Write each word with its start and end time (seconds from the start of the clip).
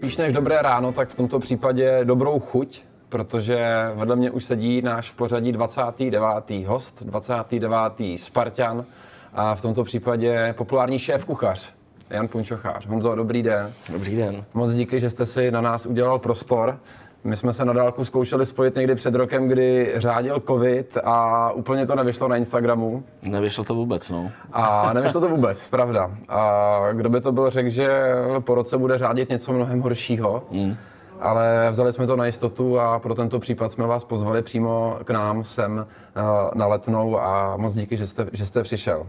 spíš 0.00 0.16
než 0.16 0.32
dobré 0.32 0.62
ráno, 0.62 0.92
tak 0.92 1.08
v 1.08 1.14
tomto 1.14 1.38
případě 1.38 2.00
dobrou 2.04 2.38
chuť, 2.40 2.82
protože 3.08 3.58
vedle 3.94 4.16
mě 4.16 4.30
už 4.30 4.44
sedí 4.44 4.82
náš 4.82 5.10
v 5.10 5.16
pořadí 5.16 5.52
29. 5.52 6.66
host, 6.66 7.02
29. 7.02 7.82
Spartan 8.16 8.84
a 9.32 9.54
v 9.54 9.62
tomto 9.62 9.84
případě 9.84 10.54
populární 10.58 10.98
šéf 10.98 11.24
kuchař 11.24 11.72
Jan 12.10 12.28
Punčochář. 12.28 12.86
Honzo, 12.86 13.14
dobrý 13.14 13.42
den. 13.42 13.72
Dobrý 13.92 14.16
den. 14.16 14.44
Moc 14.54 14.72
díky, 14.72 15.00
že 15.00 15.10
jste 15.10 15.26
si 15.26 15.50
na 15.50 15.60
nás 15.60 15.86
udělal 15.86 16.18
prostor. 16.18 16.78
My 17.24 17.36
jsme 17.36 17.52
se 17.52 17.64
na 17.64 17.72
dálku 17.72 18.04
zkoušeli 18.04 18.46
spojit 18.46 18.76
někdy 18.76 18.94
před 18.94 19.14
rokem, 19.14 19.48
kdy 19.48 19.92
řádil 19.96 20.40
covid 20.40 20.98
a 21.04 21.50
úplně 21.52 21.86
to 21.86 21.94
nevyšlo 21.94 22.28
na 22.28 22.36
Instagramu. 22.36 23.04
Nevyšlo 23.22 23.64
to 23.64 23.74
vůbec, 23.74 24.08
no. 24.08 24.30
A 24.52 24.92
nevyšlo 24.92 25.20
to 25.20 25.28
vůbec, 25.36 25.68
pravda. 25.68 26.10
A 26.28 26.80
kdo 26.92 27.08
by 27.08 27.20
to 27.20 27.32
byl 27.32 27.50
řekl, 27.50 27.68
že 27.68 28.14
po 28.40 28.54
roce 28.54 28.78
bude 28.78 28.98
řádit 28.98 29.28
něco 29.28 29.52
mnohem 29.52 29.80
horšího. 29.80 30.42
Mm. 30.50 30.76
Ale 31.20 31.68
vzali 31.70 31.92
jsme 31.92 32.06
to 32.06 32.16
na 32.16 32.26
jistotu 32.26 32.80
a 32.80 32.98
pro 32.98 33.14
tento 33.14 33.38
případ 33.38 33.72
jsme 33.72 33.86
vás 33.86 34.04
pozvali 34.04 34.42
přímo 34.42 34.98
k 35.04 35.10
nám 35.10 35.44
sem 35.44 35.86
eh, 35.86 36.20
na 36.54 36.66
letnou 36.66 37.20
a 37.20 37.56
moc 37.56 37.74
díky, 37.74 37.96
že 37.96 38.06
jste, 38.06 38.26
že 38.32 38.46
jste 38.46 38.62
přišel. 38.62 39.06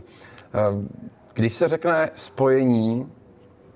Eh, 0.54 0.60
když 1.34 1.54
se 1.54 1.68
řekne 1.68 2.10
spojení 2.16 3.12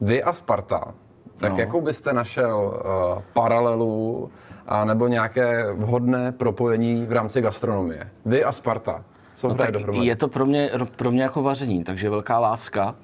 vy 0.01 0.23
a 0.23 0.33
Sparta, 0.33 0.93
tak 1.37 1.51
no. 1.51 1.59
jakou 1.59 1.81
byste 1.81 2.13
našel 2.13 2.81
uh, 2.85 3.21
paralelu 3.33 4.31
a 4.67 4.85
nebo 4.85 5.07
nějaké 5.07 5.73
vhodné 5.73 6.31
propojení 6.31 7.05
v 7.05 7.11
rámci 7.11 7.41
gastronomie? 7.41 8.09
Vy 8.25 8.43
a 8.43 8.51
Sparta. 8.51 9.03
Co 9.33 9.47
no 9.47 9.55
tak 9.55 9.71
dohromady? 9.71 10.07
Je 10.07 10.15
to 10.15 10.27
pro 10.27 10.45
mě, 10.45 10.71
pro 10.95 11.11
mě 11.11 11.23
jako 11.23 11.43
vaření, 11.43 11.83
takže 11.83 12.09
velká 12.09 12.39
láska. 12.39 12.95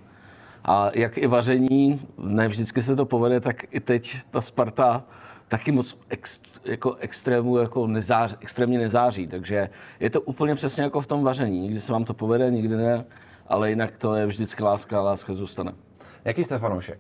A 0.66 0.90
jak 0.94 1.18
i 1.18 1.28
vaření, 1.28 2.08
ne 2.18 2.48
vždycky 2.48 2.82
se 2.82 2.96
to 2.96 3.06
povede, 3.06 3.40
tak 3.40 3.56
i 3.72 3.80
teď 3.80 4.18
ta 4.32 4.42
Sparta 4.42 5.04
taky 5.48 5.72
moc 5.72 5.98
ex, 6.10 6.42
jako 6.66 6.96
extrému, 6.96 7.58
jako 7.58 7.88
nezář, 7.88 8.38
extrémně 8.42 8.78
nezáří. 8.78 9.28
Takže 9.28 9.70
je 10.00 10.10
to 10.10 10.22
úplně 10.22 10.56
přesně 10.56 10.84
jako 10.84 11.02
v 11.02 11.08
tom 11.08 11.24
vaření. 11.24 11.60
Nikdy 11.60 11.82
se 11.82 11.92
vám 11.92 12.04
to 12.04 12.14
povede, 12.14 12.52
nikdy 12.52 12.76
ne, 12.76 13.06
ale 13.48 13.70
jinak 13.70 13.98
to 13.98 14.16
je 14.16 14.26
vždycky 14.26 14.64
láska 14.64 15.00
a 15.00 15.02
láska 15.02 15.34
zůstane. 15.34 15.74
Jaký 16.26 16.44
jste 16.44 16.58
fanoušek? 16.58 17.00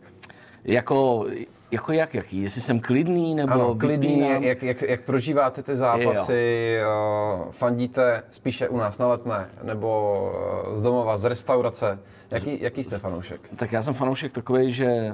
Jako, 0.64 1.26
jako 1.72 1.92
jak, 1.92 2.14
jaký? 2.14 2.42
Jestli 2.42 2.62
jsem 2.62 2.80
klidný 2.80 3.36
nebo 3.36 3.54
ano, 3.54 3.76
klidný, 3.76 4.20
jak, 4.20 4.64
jak, 4.64 4.82
jak, 4.82 5.02
prožíváte 5.02 5.64
ty 5.64 5.76
zápasy, 5.76 6.78
uh, 7.46 7.52
fandíte 7.52 8.24
spíše 8.30 8.70
u 8.70 8.78
nás 8.78 8.98
na 8.98 9.08
letné, 9.08 9.50
nebo 9.64 10.22
uh, 10.68 10.76
z 10.76 10.82
domova, 10.82 11.18
z 11.18 11.26
restaurace, 11.26 12.00
jaký, 12.32 12.62
jaký 12.62 12.84
jste 12.84 12.98
fanoušek? 12.98 13.42
Tak 13.56 13.72
já 13.72 13.82
jsem 13.82 13.94
fanoušek 13.94 14.34
takový, 14.34 14.74
že 14.74 15.14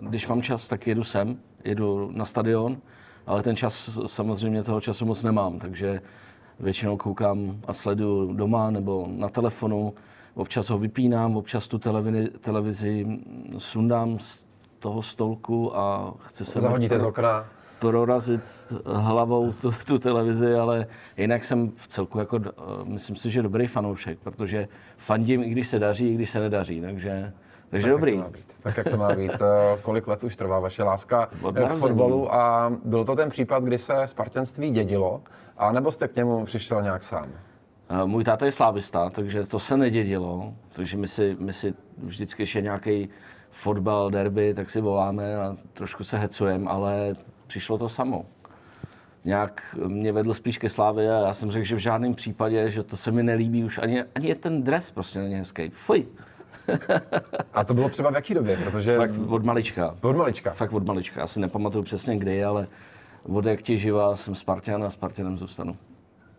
když 0.00 0.26
mám 0.26 0.42
čas, 0.42 0.68
tak 0.68 0.86
jedu 0.86 1.04
sem, 1.04 1.38
jedu 1.64 2.10
na 2.14 2.24
stadion, 2.24 2.76
ale 3.26 3.42
ten 3.42 3.56
čas 3.56 3.98
samozřejmě 4.06 4.62
toho 4.62 4.80
času 4.80 5.06
moc 5.06 5.22
nemám, 5.22 5.58
takže 5.58 6.00
většinou 6.60 6.96
koukám 6.96 7.60
a 7.66 7.72
sleduju 7.72 8.32
doma 8.32 8.70
nebo 8.70 9.06
na 9.10 9.28
telefonu, 9.28 9.94
občas 10.34 10.70
ho 10.70 10.78
vypínám, 10.78 11.36
občas 11.36 11.68
tu 11.68 11.78
televizi, 11.78 12.28
televizi 12.40 13.06
sundám 13.58 14.18
z 14.18 14.44
toho 14.84 15.02
stolku 15.02 15.76
a 15.76 16.14
chce 16.18 16.44
se... 16.44 16.60
Zahodíte 16.60 16.98
z 16.98 17.04
okna? 17.04 17.46
prorazit 17.78 18.72
hlavou 18.86 19.52
tu, 19.52 19.72
tu 19.86 19.98
televizi, 19.98 20.54
ale 20.54 20.86
jinak 21.16 21.44
jsem 21.44 21.70
v 21.76 21.86
celku 21.86 22.18
jako, 22.18 22.40
myslím 22.84 23.16
si, 23.16 23.30
že 23.30 23.42
dobrý 23.42 23.66
fanoušek, 23.66 24.18
protože 24.18 24.68
fandím, 24.96 25.42
i 25.42 25.48
když 25.48 25.68
se 25.68 25.78
daří, 25.78 26.08
i 26.08 26.14
když 26.14 26.30
se 26.30 26.40
nedaří, 26.40 26.80
takže, 26.80 27.32
takže 27.70 27.86
tak 27.86 27.92
dobrý. 27.92 28.12
Jak 28.12 28.20
to 28.20 28.24
má 28.24 28.30
být. 28.30 28.56
Tak 28.62 28.76
jak 28.76 28.88
to 28.88 28.96
má 28.96 29.12
být. 29.12 29.30
Eh, 29.32 29.78
kolik 29.82 30.06
let 30.06 30.24
už 30.24 30.36
trvá 30.36 30.60
vaše 30.60 30.82
láska 30.82 31.26
k 31.26 31.72
fotbalu 31.72 32.34
a 32.34 32.72
byl 32.84 33.04
to 33.04 33.16
ten 33.16 33.30
případ, 33.30 33.64
kdy 33.64 33.78
se 33.78 34.06
spartanství 34.06 34.70
dědilo, 34.70 35.20
a 35.56 35.72
nebo 35.72 35.90
jste 35.90 36.08
k 36.08 36.16
němu 36.16 36.44
přišel 36.44 36.82
nějak 36.82 37.02
sám? 37.04 37.28
Eh, 37.88 38.06
můj 38.06 38.24
táta 38.24 38.46
je 38.46 38.52
slávista, 38.52 39.10
takže 39.10 39.46
to 39.46 39.58
se 39.58 39.76
nedědilo, 39.76 40.54
takže 40.72 40.96
my 40.96 41.08
si, 41.08 41.36
my 41.38 41.52
si 41.52 41.74
vždycky, 41.98 42.42
když 42.42 42.54
je 42.54 42.62
nějaký 42.62 43.08
fotbal, 43.54 44.10
derby, 44.10 44.54
tak 44.54 44.70
si 44.70 44.80
voláme 44.80 45.36
a 45.36 45.56
trošku 45.72 46.04
se 46.04 46.18
hecujeme, 46.18 46.70
ale 46.70 47.16
přišlo 47.46 47.78
to 47.78 47.88
samo. 47.88 48.26
Nějak 49.24 49.76
mě 49.86 50.12
vedl 50.12 50.34
spíš 50.34 50.58
ke 50.58 50.68
slávě 50.68 51.16
a 51.16 51.26
já 51.26 51.34
jsem 51.34 51.50
řekl, 51.50 51.64
že 51.64 51.76
v 51.76 51.78
žádném 51.78 52.14
případě, 52.14 52.70
že 52.70 52.82
to 52.82 52.96
se 52.96 53.10
mi 53.10 53.22
nelíbí 53.22 53.64
už 53.64 53.78
ani, 53.78 54.04
ani 54.14 54.28
je 54.28 54.34
ten 54.34 54.62
dres 54.62 54.92
prostě 54.92 55.18
není 55.18 55.34
hezký. 55.34 55.70
Fuj! 55.70 56.06
a 57.54 57.64
to 57.64 57.74
bylo 57.74 57.88
třeba 57.88 58.10
v 58.10 58.14
jaký 58.14 58.34
době? 58.34 58.56
Protože... 58.64 58.96
Fakt 58.96 59.18
od 59.28 59.44
malička. 59.44 59.96
Od 60.00 60.16
malička? 60.16 60.52
Fakt 60.52 60.72
od 60.72 60.86
malička. 60.86 61.20
Já 61.20 61.26
si 61.26 61.40
nepamatuju 61.40 61.84
přesně 61.84 62.16
kdy, 62.16 62.44
ale 62.44 62.66
od 63.22 63.44
jak 63.44 63.62
ti 63.62 63.78
živá 63.78 64.16
jsem 64.16 64.34
Spartan 64.34 64.84
a 64.84 64.90
Spartanem 64.90 65.38
zůstanu. 65.38 65.76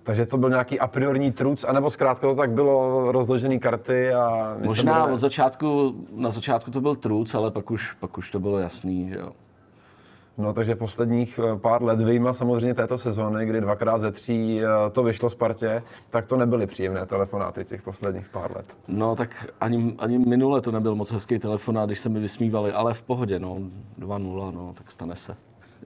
Takže 0.06 0.26
to 0.26 0.38
byl 0.38 0.50
nějaký 0.50 0.80
a 0.80 0.88
priorní 0.88 1.32
truc, 1.32 1.64
anebo 1.64 1.90
zkrátka 1.90 2.28
to 2.28 2.36
tak 2.36 2.52
bylo 2.52 3.12
rozložené 3.12 3.60
karty 3.60 4.14
a... 4.14 4.56
Možná 4.66 5.02
byli... 5.02 5.14
od 5.14 5.20
začátku, 5.20 5.96
na 6.16 6.32
začátku 6.32 6.72
to 6.72 6.82
byl 6.82 6.96
truc, 6.96 7.36
ale 7.36 7.52
pak 7.52 7.72
už, 7.72 7.94
pak 7.94 8.18
už 8.18 8.32
to 8.32 8.40
bylo 8.40 8.60
jasný, 8.60 9.10
že 9.10 9.16
jo. 9.16 9.32
No 10.38 10.54
takže 10.54 10.76
posledních 10.76 11.40
eh, 11.44 11.60
pár 11.60 11.84
let 11.84 12.02
vyjma 12.02 12.34
samozřejmě 12.34 12.74
této 12.74 12.98
sezóny, 12.98 13.46
kdy 13.46 13.62
dvakrát 13.62 14.02
ze 14.02 14.12
tří 14.12 14.62
eh, 14.62 14.68
to 14.92 15.04
vyšlo 15.04 15.30
Spartě, 15.30 15.84
tak 16.10 16.26
to 16.26 16.38
nebyly 16.38 16.68
příjemné 16.68 17.06
telefonáty 17.06 17.66
těch 17.66 17.82
posledních 17.82 18.30
pár 18.30 18.56
let. 18.56 18.66
No 18.88 19.16
tak 19.16 19.54
ani, 19.62 19.96
ani 20.00 20.18
minule 20.18 20.62
to 20.62 20.72
nebyl 20.72 20.96
moc 20.96 21.12
hezký 21.12 21.40
telefonát, 21.40 21.90
když 21.90 22.00
se 22.00 22.10
mi 22.10 22.20
vysmívali, 22.20 22.72
ale 22.72 22.94
v 22.94 23.02
pohodě, 23.02 23.40
no, 23.40 23.58
2-0, 24.00 24.54
no, 24.54 24.74
tak 24.78 24.92
stane 24.92 25.16
se 25.16 25.36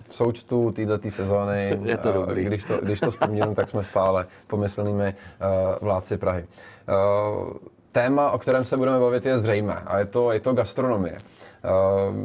v 0.10 0.16
součtu 0.16 0.72
této 0.72 1.10
sezóny, 1.10 1.80
je 1.84 1.98
to 1.98 2.12
dobrý. 2.12 2.46
Když, 2.46 2.64
to, 2.64 2.78
když 2.78 3.00
to 3.00 3.12
vzpomínám, 3.12 3.56
tak 3.56 3.70
jsme 3.70 3.84
stále 3.84 4.28
pomyslnými 4.48 5.14
uh, 5.14 5.48
vládci 5.82 6.18
Prahy. 6.18 6.46
Uh, 6.46 7.54
téma, 7.92 8.32
o 8.32 8.40
kterém 8.40 8.66
se 8.66 8.78
budeme 8.78 9.00
bavit, 9.00 9.26
je 9.26 9.38
zřejmé 9.38 9.76
a 9.76 10.00
je 10.00 10.06
to, 10.06 10.32
je 10.32 10.40
to 10.40 10.54
gastronomie. 10.54 11.18
Uh, 11.18 12.16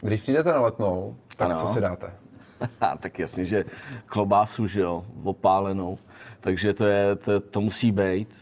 když 0.00 0.20
přijdete 0.20 0.52
na 0.52 0.60
letnou, 0.60 1.16
tak 1.36 1.50
ano. 1.50 1.60
co 1.60 1.66
si 1.66 1.80
dáte? 1.80 2.10
tak 3.00 3.18
jasně, 3.18 3.44
že 3.44 3.64
klobásu, 4.06 4.66
že 4.66 4.80
jo, 4.80 5.04
opálenou. 5.24 5.98
Takže 6.40 6.74
to, 6.74 6.86
je, 6.86 7.16
to, 7.16 7.40
to 7.40 7.60
musí 7.60 7.92
být. 7.92 8.34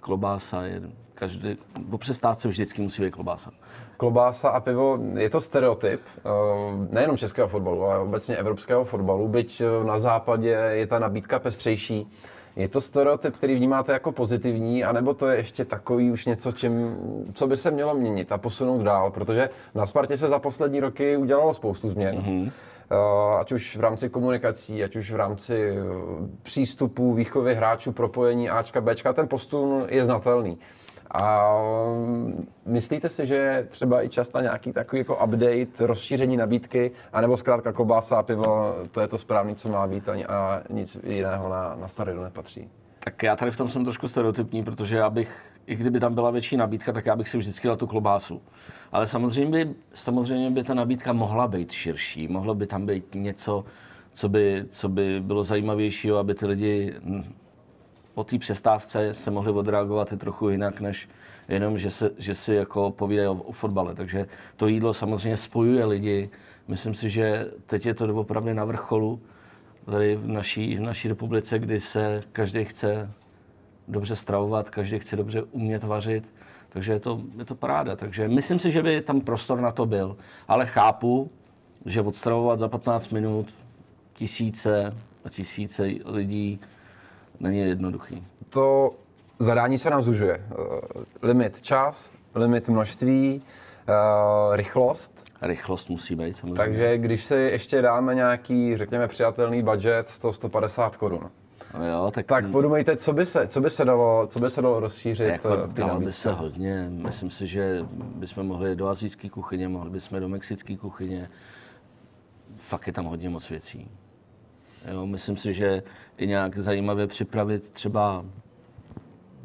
Klobása 0.00 0.62
je 0.62 0.82
každý, 1.14 1.56
po 1.90 1.98
přestávce 1.98 2.48
vždycky 2.48 2.82
musí 2.82 3.02
být 3.02 3.10
klobása 3.10 3.50
klobása 4.02 4.48
a 4.48 4.60
pivo, 4.60 4.98
je 5.14 5.30
to 5.30 5.40
stereotyp 5.40 6.00
eh, 6.02 6.30
nejenom 6.90 7.16
českého 7.16 7.48
fotbalu, 7.48 7.84
ale 7.84 7.98
obecně 7.98 8.36
evropského 8.36 8.84
fotbalu, 8.84 9.28
byť 9.28 9.60
eh, 9.60 9.84
na 9.86 9.98
západě 9.98 10.58
je 10.70 10.86
ta 10.86 10.98
nabídka 10.98 11.38
pestřejší. 11.38 12.10
Je 12.56 12.68
to 12.68 12.80
stereotyp, 12.80 13.36
který 13.36 13.54
vnímáte 13.54 13.92
jako 13.92 14.12
pozitivní, 14.12 14.84
anebo 14.84 15.14
to 15.14 15.26
je 15.26 15.36
ještě 15.36 15.64
takový 15.64 16.10
už 16.10 16.26
něco, 16.26 16.52
čím, 16.52 16.96
co 17.34 17.46
by 17.46 17.56
se 17.56 17.70
mělo 17.70 17.94
měnit 17.94 18.32
a 18.32 18.38
posunout 18.38 18.82
dál? 18.82 19.10
Protože 19.10 19.50
na 19.74 19.86
Spartě 19.86 20.16
se 20.16 20.28
za 20.28 20.38
poslední 20.38 20.80
roky 20.80 21.16
udělalo 21.16 21.54
spoustu 21.54 21.88
změn. 21.88 22.16
Mm-hmm. 22.16 22.50
Ať 23.40 23.52
už 23.52 23.76
v 23.76 23.80
rámci 23.80 24.08
komunikací, 24.08 24.84
ať 24.84 24.96
už 24.96 25.12
v 25.12 25.16
rámci 25.16 25.74
přístupů, 26.42 27.14
výchovy 27.14 27.54
hráčů, 27.54 27.92
propojení 27.92 28.50
Ačka, 28.50 28.80
Bčka, 28.80 29.12
ten 29.12 29.28
postun 29.28 29.86
je 29.88 30.04
znatelný. 30.04 30.58
A 31.12 31.54
myslíte 32.66 33.08
si, 33.08 33.26
že 33.26 33.66
třeba 33.68 34.04
i 34.04 34.08
čas 34.08 34.32
na 34.32 34.40
nějaký 34.40 34.72
takový 34.72 34.98
jako 34.98 35.24
update, 35.24 35.86
rozšíření 35.86 36.36
nabídky, 36.36 36.90
anebo 37.12 37.36
zkrátka 37.36 37.72
klobása 37.72 38.16
a 38.16 38.22
pivo, 38.22 38.74
to 38.90 39.00
je 39.00 39.08
to 39.08 39.18
správné, 39.18 39.54
co 39.54 39.68
má 39.68 39.86
být 39.86 40.08
a 40.08 40.62
nic 40.70 40.96
jiného 41.04 41.48
na, 41.48 41.76
na 41.80 41.88
stadion 41.88 42.24
nepatří? 42.24 42.68
Tak 43.04 43.22
já 43.22 43.36
tady 43.36 43.50
v 43.50 43.56
tom 43.56 43.70
jsem 43.70 43.84
trošku 43.84 44.08
stereotypní, 44.08 44.64
protože 44.64 44.96
já 44.96 45.10
bych, 45.10 45.36
i 45.66 45.76
kdyby 45.76 46.00
tam 46.00 46.14
byla 46.14 46.30
větší 46.30 46.56
nabídka, 46.56 46.92
tak 46.92 47.06
já 47.06 47.16
bych 47.16 47.28
si 47.28 47.38
vždycky 47.38 47.68
dal 47.68 47.76
tu 47.76 47.86
klobásu. 47.86 48.42
Ale 48.92 49.06
samozřejmě 49.06 49.64
by, 49.64 49.74
samozřejmě 49.94 50.50
by 50.50 50.64
ta 50.64 50.74
nabídka 50.74 51.12
mohla 51.12 51.48
být 51.48 51.72
širší, 51.72 52.28
mohlo 52.28 52.54
by 52.54 52.66
tam 52.66 52.86
být 52.86 53.14
něco, 53.14 53.64
co 54.12 54.28
by, 54.28 54.64
co 54.70 54.88
by 54.88 55.20
bylo 55.20 55.44
zajímavějšího, 55.44 56.18
aby 56.18 56.34
ty 56.34 56.46
lidi 56.46 56.94
po 58.14 58.24
té 58.24 58.38
přestávce 58.38 59.14
se 59.14 59.30
mohli 59.30 59.52
odreagovat 59.52 60.12
i 60.12 60.16
trochu 60.16 60.48
jinak, 60.48 60.80
než 60.80 61.08
jenom, 61.48 61.78
že, 61.78 61.90
se, 61.90 62.10
že 62.18 62.34
si 62.34 62.54
jako 62.54 62.90
povídají 62.90 63.28
o, 63.28 63.32
o 63.32 63.52
fotbale. 63.52 63.94
Takže 63.94 64.26
to 64.56 64.66
jídlo 64.66 64.94
samozřejmě 64.94 65.36
spojuje 65.36 65.84
lidi. 65.84 66.30
Myslím 66.68 66.94
si, 66.94 67.10
že 67.10 67.46
teď 67.66 67.86
je 67.86 67.94
to 67.94 68.14
opravdu 68.14 68.54
na 68.54 68.64
vrcholu 68.64 69.20
tady 69.84 70.16
v 70.16 70.28
naší, 70.28 70.76
v 70.76 70.80
naší 70.80 71.08
republice, 71.08 71.58
kdy 71.58 71.80
se 71.80 72.22
každý 72.32 72.64
chce 72.64 73.10
dobře 73.88 74.16
stravovat, 74.16 74.70
každý 74.70 74.98
chce 74.98 75.16
dobře 75.16 75.42
umět 75.42 75.84
vařit, 75.84 76.34
takže 76.68 76.92
je 76.92 77.00
to, 77.00 77.20
je 77.38 77.44
to 77.44 77.54
paráda. 77.54 77.96
Takže 77.96 78.28
myslím 78.28 78.58
si, 78.58 78.70
že 78.70 78.82
by 78.82 79.00
tam 79.00 79.20
prostor 79.20 79.60
na 79.60 79.72
to 79.72 79.86
byl. 79.86 80.16
Ale 80.48 80.66
chápu, 80.66 81.30
že 81.86 82.00
odstravovat 82.00 82.58
za 82.58 82.68
15 82.68 83.08
minut 83.10 83.46
tisíce 84.14 84.96
a 85.24 85.28
tisíce 85.28 85.82
lidí 86.04 86.60
není 87.42 87.58
jednoduchý. 87.58 88.26
To 88.48 88.90
zadání 89.38 89.78
se 89.78 89.90
nám 89.90 90.02
zužuje. 90.02 90.40
Eh, 90.50 90.56
limit 91.22 91.62
čas, 91.62 92.10
limit 92.34 92.68
množství, 92.68 93.42
uh, 93.88 94.56
rychlost. 94.56 95.12
rychlost 95.42 95.90
musí 95.90 96.16
být 96.16 96.36
samozřejmě. 96.36 96.54
Takže 96.54 96.98
když 96.98 97.24
si 97.24 97.34
ještě 97.34 97.82
dáme 97.82 98.14
nějaký, 98.14 98.76
řekněme, 98.76 99.08
přijatelný 99.08 99.62
budget 99.62 100.06
100-150 100.06 100.96
korun, 100.96 101.30
No 101.78 101.88
jo, 101.88 102.10
tak, 102.14 102.26
tak 102.26 102.50
podumejte, 102.50 102.96
co 102.96 103.12
by 103.12 103.26
se, 103.26 103.46
co 103.46 103.60
by 103.60 103.70
se 103.70 103.84
dalo, 103.84 104.26
co 104.26 104.40
by 104.40 104.50
se 104.50 104.62
dalo 104.62 104.80
rozšířit 104.80 105.28
jako, 105.28 105.48
eh, 105.54 105.72
dalo 105.74 106.00
by 106.00 106.12
se 106.12 106.32
hodně. 106.32 106.86
Myslím 106.90 107.30
si, 107.30 107.46
že 107.46 107.86
bychom 107.92 108.46
mohli 108.46 108.76
do 108.76 108.88
azijské 108.88 109.28
kuchyně, 109.28 109.68
mohli 109.68 109.90
bychom 109.90 110.20
do 110.20 110.28
mexické 110.28 110.76
kuchyně. 110.76 111.30
Fakt 112.56 112.86
je 112.86 112.92
tam 112.92 113.04
hodně 113.04 113.28
moc 113.28 113.50
věcí. 113.50 113.90
Jo, 114.90 115.06
myslím 115.06 115.36
si, 115.36 115.54
že 115.54 115.82
i 116.16 116.26
nějak 116.26 116.58
zajímavě 116.58 117.06
připravit 117.06 117.70
třeba 117.70 118.24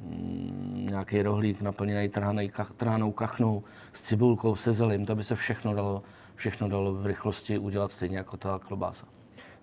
mm, 0.01 0.87
nějaký 0.89 1.21
rohlík 1.21 1.61
naplněný 1.61 2.09
kach, 2.49 2.71
trhanou 2.77 3.11
kachnou 3.11 3.63
s 3.93 4.01
cibulkou, 4.01 4.55
se 4.55 4.73
zelím, 4.73 5.05
to 5.05 5.15
by 5.15 5.23
se 5.23 5.35
všechno 5.35 5.73
dalo, 5.73 6.03
všechno 6.35 6.69
dalo 6.69 6.93
v 6.93 7.05
rychlosti 7.05 7.57
udělat 7.57 7.91
stejně 7.91 8.17
jako 8.17 8.37
ta 8.37 8.59
klobása. 8.59 9.16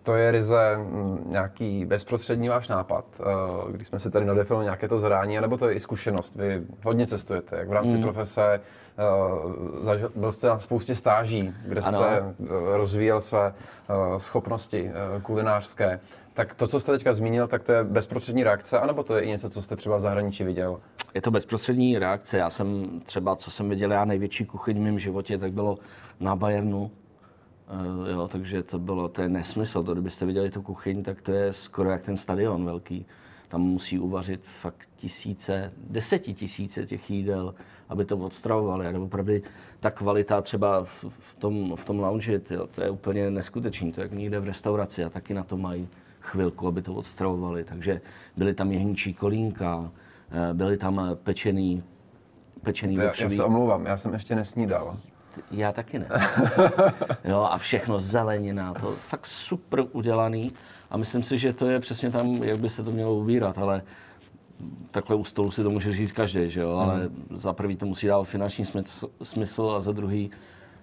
To 0.05 0.15
je 0.15 0.31
ryze 0.31 0.77
mm, 0.77 1.25
nějaký 1.27 1.85
bezprostřední 1.87 2.49
váš 2.49 2.69
nápad, 2.69 3.05
eh, 3.21 3.73
když 3.73 3.87
jsme 3.87 3.99
si 3.99 4.11
tady 4.11 4.27
nadefinovali 4.27 4.65
nějaké 4.65 4.89
to 4.89 4.99
zadání, 4.99 5.41
nebo 5.41 5.57
to 5.57 5.69
je 5.69 5.75
i 5.75 5.81
zkušenost. 5.81 6.35
Vy 6.37 6.63
hodně 6.85 7.07
cestujete, 7.07 7.57
jak 7.57 7.69
v 7.69 7.73
rámci 7.73 7.97
Mm. 7.97 8.03
profese, 8.03 8.61
eh, 8.99 9.03
zažil- 9.85 10.11
byl 10.17 10.33
jste 10.33 10.47
na 10.47 10.59
spoustě 10.59 10.95
stáží, 10.95 11.55
kde 11.67 11.83
jste 11.83 11.97
Ano. 11.97 12.05
eh, 12.45 12.77
rozvíjel 12.77 13.21
své 13.21 13.55
schopnosti 14.17 14.91
kulinářské. 15.23 16.01
Tak 16.35 16.55
to, 16.55 16.67
co 16.67 16.81
jste 16.81 16.93
teďka 16.93 17.13
zmínil, 17.13 17.47
tak 17.49 17.63
to 17.63 17.73
je 17.73 17.85
bezprostřední 17.85 18.45
reakce, 18.45 18.79
anebo 18.79 19.03
to 19.03 19.17
je 19.17 19.23
i 19.23 19.29
něco, 19.29 19.49
co 19.51 19.63
jste 19.63 19.77
třeba 19.77 19.97
v 19.97 20.01
zahraničí 20.01 20.45
viděl? 20.45 20.81
Je 21.15 21.21
to 21.23 21.31
bezprostřední 21.31 21.99
reakce. 21.99 22.39
Já 22.39 22.51
jsem 22.51 23.01
třeba, 23.05 23.37
co 23.37 23.51
jsem 23.51 23.69
viděl 23.69 23.93
já 23.93 24.05
největší 24.05 24.45
kuchyň 24.47 24.77
v 24.79 24.81
mém 24.83 24.99
životě, 24.99 25.39
tak 25.39 25.53
bylo 25.53 25.79
na 26.21 26.37
Bayernu. 26.37 26.91
Uh, 27.71 28.09
jo, 28.09 28.29
takže 28.29 28.63
to 28.63 28.79
bylo, 28.79 29.09
to 29.09 29.23
je 29.23 29.29
nesmysl. 29.29 29.85
To, 29.85 29.93
kdybyste 29.93 30.27
viděli 30.27 30.51
tu 30.51 30.63
kuchyň, 30.63 31.03
tak 31.03 31.23
to 31.23 31.33
je 31.33 31.53
skoro 31.53 31.91
jak 31.91 32.03
ten 32.03 32.17
stadion 32.17 32.65
velký. 32.65 33.07
Tam 33.49 33.61
musí 33.61 33.99
uvařit 33.99 34.49
fakt 34.49 34.89
tisíce, 34.97 35.73
desetitisíce 35.91 36.87
těch 36.87 37.11
jídel, 37.11 37.55
aby 37.89 38.05
to 38.05 38.17
odstravovali. 38.17 38.87
A 38.87 38.99
opravdu 39.01 39.33
ta 39.81 39.91
kvalita 39.91 40.43
třeba 40.43 40.85
v, 40.85 41.05
v, 41.19 41.37
tom, 41.39 41.77
v 41.77 41.85
tom 41.85 42.01
lounge, 42.01 42.39
tyjo, 42.39 42.67
to 42.67 42.83
je 42.83 42.91
úplně 42.91 43.31
neskutečný. 43.31 43.93
To 43.93 44.01
je 44.01 44.03
jak 44.03 44.13
někde 44.13 44.41
v 44.41 44.45
restauraci 44.45 45.05
a 45.05 45.09
taky 45.09 45.35
na 45.35 45.45
to 45.45 45.57
mají 45.57 45.89
chvilku, 46.21 46.67
aby 46.69 46.83
to 46.83 46.95
odstravovali. 46.95 47.65
Takže 47.65 48.01
byly 48.37 48.55
tam 48.55 48.73
jehničí 48.73 49.15
kolínka, 49.15 49.91
eh, 50.31 50.55
byly 50.55 50.77
tam 50.77 51.17
pečený, 51.23 51.83
pečený 52.63 52.95
Já, 52.95 53.13
já 53.19 53.31
se 53.31 53.45
omlouvám, 53.45 53.87
já 53.87 53.97
jsem 53.97 54.13
ještě 54.13 54.35
nesnídal. 54.35 54.97
Já 55.51 55.73
taky 55.73 55.99
ne. 55.99 56.07
jo, 57.25 57.49
a 57.51 57.59
všechno 57.59 58.01
zelenina, 58.01 58.75
to 58.75 58.93
fakt 58.93 59.27
super 59.27 59.85
udělaný. 59.93 60.53
A 60.91 60.97
myslím 60.97 61.23
si, 61.23 61.39
že 61.39 61.53
to 61.53 61.67
je 61.67 61.81
přesně 61.81 62.11
tam, 62.11 62.35
jak 62.35 62.59
by 62.59 62.71
se 62.71 62.83
to 62.83 62.91
mělo 62.91 63.15
ubírat, 63.15 63.59
ale 63.59 63.83
takhle 64.91 65.17
u 65.17 65.25
stolu 65.25 65.51
si 65.51 65.63
to 65.63 65.71
může 65.71 65.93
říct 65.93 66.13
každý, 66.13 66.51
že 66.51 66.61
jo, 66.61 66.71
ale 66.71 67.11
za 67.35 67.53
prvý 67.53 67.77
to 67.77 67.87
musí 67.87 68.07
dávat 68.07 68.25
finanční 68.25 68.67
smysl, 68.67 69.11
smysl 69.23 69.75
a 69.77 69.81
za 69.81 69.93
druhý 69.93 70.31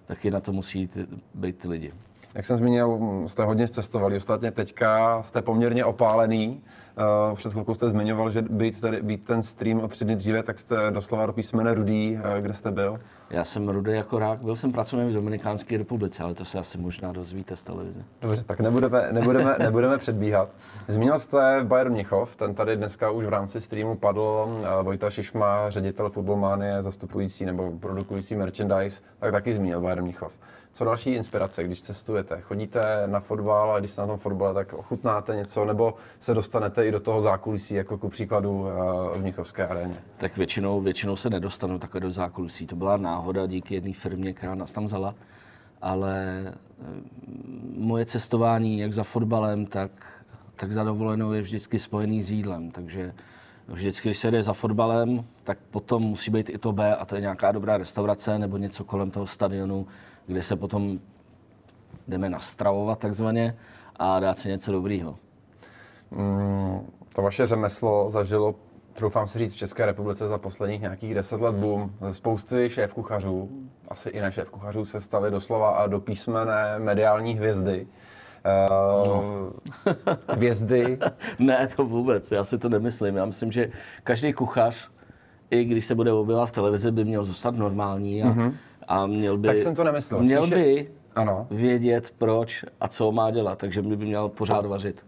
taky 0.05 0.31
na 0.31 0.39
to 0.39 0.51
musí 0.51 0.89
být 1.33 1.57
ty 1.57 1.67
lidi. 1.67 1.93
Jak 2.33 2.45
jsem 2.45 2.57
zmínil, 2.57 2.99
jste 3.27 3.43
hodně 3.43 3.67
cestovali, 3.67 4.17
ostatně 4.17 4.51
teďka 4.51 5.21
jste 5.23 5.41
poměrně 5.41 5.85
opálený. 5.85 6.61
Eh, 6.97 7.35
Před 7.35 7.51
chvilkou 7.51 7.73
jste 7.75 7.89
zmiňoval, 7.89 8.29
že 8.29 8.41
být, 8.41 8.81
tady, 8.81 9.01
být 9.01 9.23
ten 9.25 9.43
stream 9.43 9.79
o 9.79 9.87
tři 9.87 10.05
dny 10.05 10.15
dříve, 10.15 10.43
tak 10.43 10.59
jste 10.59 10.75
doslova 10.91 11.25
do 11.25 11.33
písmene 11.33 11.73
rudý, 11.73 12.19
eh, 12.37 12.41
kde 12.41 12.53
jste 12.53 12.71
byl. 12.71 12.99
Já 13.29 13.43
jsem 13.43 13.69
rudý 13.69 13.91
jako 13.91 14.19
rák, 14.19 14.39
byl 14.39 14.55
jsem 14.55 14.71
pracovník 14.71 15.09
v 15.09 15.13
Dominikánské 15.13 15.77
republice, 15.77 16.23
ale 16.23 16.33
to 16.33 16.45
se 16.45 16.59
asi 16.59 16.77
možná 16.77 17.11
dozvíte 17.11 17.55
z 17.55 17.63
televize. 17.63 18.03
Dobře, 18.21 18.43
tak 18.43 18.59
nebudeme, 18.59 19.07
nebudeme, 19.11 19.55
nebudeme 19.59 19.97
předbíhat. 19.97 20.49
Zmínil 20.87 21.19
jste 21.19 21.59
Bayern 21.63 21.91
Mnichov, 21.93 22.35
ten 22.35 22.53
tady 22.53 22.75
dneska 22.75 23.11
už 23.11 23.25
v 23.25 23.29
rámci 23.29 23.61
streamu 23.61 23.95
padl. 23.95 24.47
Eh, 24.63 24.83
Vojta 24.83 25.09
Šišma, 25.09 25.69
ředitel 25.69 26.09
Futbolmánie, 26.09 26.81
zastupující 26.81 27.45
nebo 27.45 27.71
produkující 27.79 28.35
merchandise, 28.35 29.01
tak 29.19 29.31
taky 29.31 29.53
zmínil 29.53 29.81
Bayern 29.81 30.01
Mnichov. 30.03 30.33
Co 30.73 30.85
další 30.85 31.09
inspirace, 31.09 31.63
když 31.63 31.81
cestujete? 31.81 32.41
Chodíte 32.41 33.03
na 33.05 33.19
fotbal 33.19 33.71
a 33.71 33.79
když 33.79 33.91
jste 33.91 34.01
na 34.01 34.07
tom 34.07 34.17
fotbale, 34.17 34.53
tak 34.53 34.73
ochutnáte 34.73 35.35
něco, 35.35 35.65
nebo 35.65 35.93
se 36.19 36.33
dostanete 36.33 36.87
i 36.87 36.91
do 36.91 36.99
toho 36.99 37.21
zákulisí, 37.21 37.73
jako 37.73 37.97
ku 37.97 38.09
příkladu 38.09 38.67
eh, 38.67 39.17
v 39.17 39.21
Mnichovské 39.21 39.67
aréně? 39.67 39.95
tak 40.17 40.37
většinou, 40.37 40.81
většinou 40.81 41.15
se 41.15 41.29
nedostanu 41.29 41.79
takhle 41.79 42.01
do 42.01 42.09
zákulisí. 42.09 42.67
To 42.67 42.75
byla 42.75 42.97
náhoda 42.97 43.45
díky 43.45 43.73
jedné 43.73 43.93
firmě, 43.93 44.33
která 44.33 44.55
nás 44.55 44.71
tam 44.71 44.85
vzala, 44.85 45.15
ale 45.81 46.43
eh, 46.47 46.53
moje 47.77 48.05
cestování 48.05 48.79
jak 48.79 48.93
za 48.93 49.03
fotbalem, 49.03 49.65
tak, 49.65 49.91
tak 50.55 50.71
za 50.71 50.83
dovolenou 50.83 51.33
je 51.33 51.41
vždycky 51.41 51.79
spojený 51.79 52.21
s 52.21 52.31
jídlem, 52.31 52.71
takže 52.71 53.13
vždycky, 53.67 54.09
když 54.09 54.17
se 54.17 54.31
jde 54.31 54.43
za 54.43 54.53
fotbalem, 54.53 55.25
tak 55.43 55.57
potom 55.71 56.01
musí 56.01 56.31
být 56.31 56.49
i 56.49 56.57
to 56.57 56.71
B 56.71 56.95
a 56.95 57.05
to 57.05 57.15
je 57.15 57.21
nějaká 57.21 57.51
dobrá 57.51 57.77
restaurace 57.77 58.39
nebo 58.39 58.57
něco 58.57 58.83
kolem 58.83 59.11
toho 59.11 59.27
stadionu, 59.27 59.87
kde 60.27 60.43
se 60.43 60.55
potom 60.55 60.99
jdeme 62.07 62.29
nastravovat 62.29 62.99
takzvaně 62.99 63.55
a 63.95 64.19
dát 64.19 64.37
si 64.37 64.49
něco 64.49 64.71
dobrýho. 64.71 65.15
Mm, 66.11 66.91
to 67.15 67.21
vaše 67.21 67.47
řemeslo 67.47 68.09
zažilo, 68.09 68.55
troufám 68.93 69.27
si 69.27 69.39
říct, 69.39 69.53
v 69.53 69.57
České 69.57 69.85
republice 69.85 70.27
za 70.27 70.37
posledních 70.37 70.81
nějakých 70.81 71.13
deset 71.15 71.41
let 71.41 71.55
boom. 71.55 71.91
Ze 72.01 72.13
spousty 72.13 72.69
šéf-kuchařů, 72.69 73.49
asi 73.87 74.09
i 74.09 74.21
ne 74.21 74.29
šéf-kuchařů, 74.29 74.85
se 74.85 74.99
staly 74.99 75.31
doslova 75.31 75.69
a 75.69 75.87
do 75.87 75.99
písmene 75.99 76.79
mediální 76.79 77.33
hvězdy. 77.33 77.87
Uh, 78.69 79.49
hvězdy, 80.35 80.99
Ne, 81.39 81.67
to 81.75 81.85
vůbec, 81.85 82.31
já 82.31 82.43
si 82.43 82.57
to 82.57 82.69
nemyslím. 82.69 83.15
Já 83.15 83.25
myslím, 83.25 83.51
že 83.51 83.71
každý 84.03 84.33
kuchař, 84.33 84.89
i 85.51 85.63
když 85.63 85.85
se 85.85 85.95
bude 85.95 86.11
objevovat 86.11 86.49
v 86.49 86.51
televizi, 86.51 86.91
by 86.91 87.05
měl 87.05 87.23
zůstat 87.23 87.55
normální 87.55 88.23
a, 88.23 88.27
mm-hmm. 88.27 88.53
A 88.91 89.05
měl 89.05 89.37
by... 89.37 89.47
Tak 89.47 89.57
jsem 89.59 89.75
to 89.75 89.83
nemyslel, 89.83 90.19
Měl 90.19 90.41
spíše- 90.41 90.55
by 90.55 90.91
ano. 91.15 91.47
vědět, 91.51 92.13
proč 92.17 92.65
a 92.81 92.87
co 92.87 93.11
má 93.11 93.31
dělat, 93.31 93.57
takže 93.57 93.81
by 93.81 93.95
měl 93.97 94.29
pořád 94.29 94.65
vařit 94.65 95.05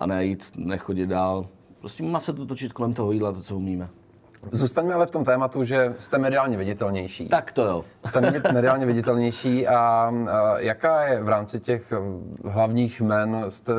a 0.00 0.06
nejít, 0.06 0.44
nechodit 0.56 1.08
dál. 1.08 1.46
Prostě 1.80 2.02
má 2.02 2.20
se 2.20 2.32
to 2.32 2.46
točit 2.46 2.72
kolem 2.72 2.94
toho 2.94 3.12
jídla, 3.12 3.32
to, 3.32 3.42
co 3.42 3.56
umíme. 3.56 3.88
Zůstaňme 4.52 4.94
ale 4.94 5.06
v 5.06 5.10
tom 5.10 5.24
tématu, 5.24 5.64
že 5.64 5.94
jste 5.98 6.18
mediálně 6.18 6.56
viditelnější. 6.56 7.28
Tak 7.28 7.52
to 7.52 7.64
jo. 7.64 7.84
Jste 8.06 8.20
medi- 8.20 8.52
mediálně 8.54 8.86
viditelnější 8.86 9.66
a, 9.66 9.76
a 10.30 10.58
jaká 10.58 11.02
je 11.06 11.22
v 11.22 11.28
rámci 11.28 11.60
těch 11.60 11.92
um, 12.00 12.36
hlavních 12.52 13.00
jmen, 13.00 13.44
jste, 13.48 13.72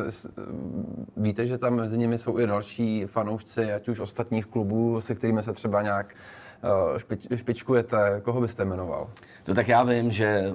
víte, 1.18 1.48
že 1.48 1.58
tam 1.58 1.76
mezi 1.76 1.98
nimi 1.98 2.18
jsou 2.18 2.40
i 2.40 2.48
další 2.48 3.06
fanoušci, 3.06 3.74
ať 3.74 3.88
už 3.90 4.00
ostatních 4.00 4.46
klubů, 4.46 5.02
se 5.02 5.16
kterými 5.16 5.44
se 5.44 5.54
třeba 5.54 5.82
nějak 5.82 6.16
špič, 6.98 7.28
špičkujete, 7.36 8.22
koho 8.24 8.42
byste 8.42 8.66
jmenoval? 8.66 9.10
No 9.48 9.56
tak 9.56 9.68
já 9.68 9.84
vím, 9.84 10.12
že 10.12 10.54